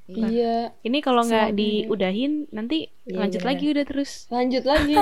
Nah. 0.08 0.24
Iya. 0.26 0.72
ini 0.80 0.98
kalau 0.98 1.20
nggak 1.20 1.52
diudahin 1.52 2.48
nanti 2.48 2.88
Iya, 3.04 3.20
lanjut 3.20 3.40
bener. 3.40 3.48
lagi 3.50 3.64
udah 3.68 3.84
terus 3.84 4.10
Lanjut 4.28 4.64
lagi. 4.72 4.96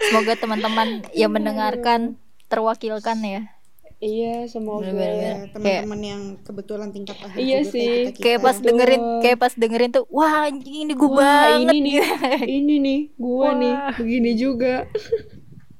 Semoga 0.00 0.32
teman-teman 0.34 0.88
yang 1.12 1.30
mendengarkan 1.30 2.16
terwakilkan 2.46 3.18
ya. 3.20 3.42
iya, 3.98 4.44
semoga. 4.44 4.90
Ya, 4.90 5.48
teman-teman 5.48 6.00
yang 6.02 6.22
kebetulan 6.40 6.88
tingkat 6.90 7.16
akhir 7.16 7.36
Iya 7.36 7.58
juga 7.58 7.70
sih. 7.70 7.80
kayak 7.80 7.96
kita-kita. 8.10 8.20
Kayak 8.20 8.40
pas 8.42 8.52
Betul. 8.54 8.66
dengerin, 8.66 9.02
kayak 9.22 9.38
pas 9.38 9.52
dengerin 9.54 9.90
tuh, 9.92 10.04
wah 10.08 10.34
anjing 10.44 10.76
ini 10.82 10.92
gue 10.92 11.10
banget. 11.10 11.56
ini 11.62 11.76
nih. 11.80 11.94
ini 12.58 12.74
nih, 12.78 13.00
gua 13.14 13.48
nih, 13.54 13.74
begini 13.94 14.30
juga. 14.34 14.74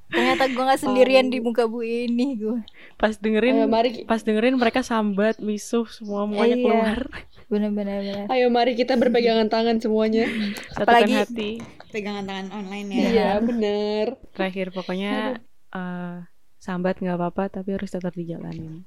Ternyata 0.07 0.45
gue 0.47 0.63
nggak 0.63 0.81
sendirian 0.81 1.27
di 1.27 1.39
muka 1.39 1.65
bu 1.65 1.81
ini 1.81 2.27
gue. 2.35 2.61
pas 2.95 3.13
dengerin 3.13 3.57
Ayo 3.59 3.67
mari, 3.67 3.91
pas 4.05 4.23
dengerin 4.23 4.55
mereka 4.55 4.81
sambat 4.81 5.37
misuh 5.39 5.85
semua 5.87 6.25
semuanya 6.25 6.55
Iya. 6.55 6.63
keluar 6.63 6.99
Bener-bener. 7.03 7.34
Bener. 7.57 8.27
ayo 8.27 8.47
mari 8.49 8.73
kita 8.73 8.95
berpegangan 8.95 9.47
tangan 9.47 9.79
semuanya. 9.79 10.27
satukan 10.71 10.83
Apalagi- 10.83 11.15
hati 11.17 11.51
pegangan 11.89 12.25
tangan 12.25 12.49
online 12.53 12.89
ya. 12.89 13.03
Iya, 13.07 13.31
bener. 13.41 14.07
terakhir 14.33 14.71
pokoknya 14.71 15.39
eh, 15.71 16.17
sambat 16.59 16.99
nggak 16.99 17.15
apa-apa 17.15 17.53
tapi 17.53 17.73
harus 17.73 17.89
tetap 17.89 18.11
dijalanin 18.13 18.83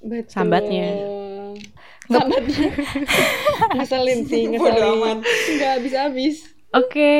Betul. 0.00 0.32
Sambatnya. 0.32 0.88
Tamatnya 2.06 2.72
Ngeselin 3.76 4.20
sih 4.24 4.48
Ngeselin. 4.48 5.20
Nggak 5.20 5.70
habis-habis 5.76 6.36
Oke, 6.70 7.12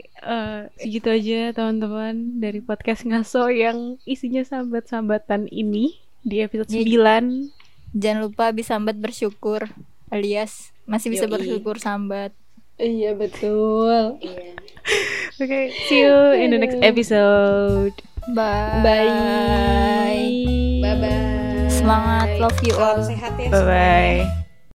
eh, 0.00 0.60
segitu 0.74 1.08
aja 1.10 1.52
teman-teman 1.52 2.40
dari 2.40 2.58
podcast 2.58 3.04
ngaso 3.04 3.46
yang 3.48 4.00
isinya 4.02 4.40
sambat-sambatan 4.40 5.44
ini 5.46 5.92
di 6.20 6.40
episode 6.40 6.72
Iya. 6.72 7.20
9. 7.20 7.63
Jangan 7.94 8.26
lupa 8.26 8.50
bisa 8.50 8.74
sambat 8.74 8.98
bersyukur 8.98 9.70
alias 10.10 10.74
masih 10.84 11.08
bisa 11.08 11.24
Yoi. 11.24 11.32
bersyukur 11.32 11.78
sambat. 11.78 12.34
Iya 12.74 13.14
betul 13.14 14.18
Oke, 15.40 15.60
see 15.86 16.02
you 16.02 16.14
in 16.34 16.50
the 16.50 16.58
next 16.58 16.78
episode. 16.82 17.94
Bye. 18.30 18.82
Bye 18.82 19.10
Bye 20.82 20.98
bye. 20.98 21.70
Semangat, 21.70 22.38
love 22.38 22.58
you 22.62 22.74
all. 22.76 22.98
Sehat 22.98 23.34
ya 23.36 23.48
Bye 23.48 23.62
semuanya. 23.62 24.26
bye. 24.26 24.43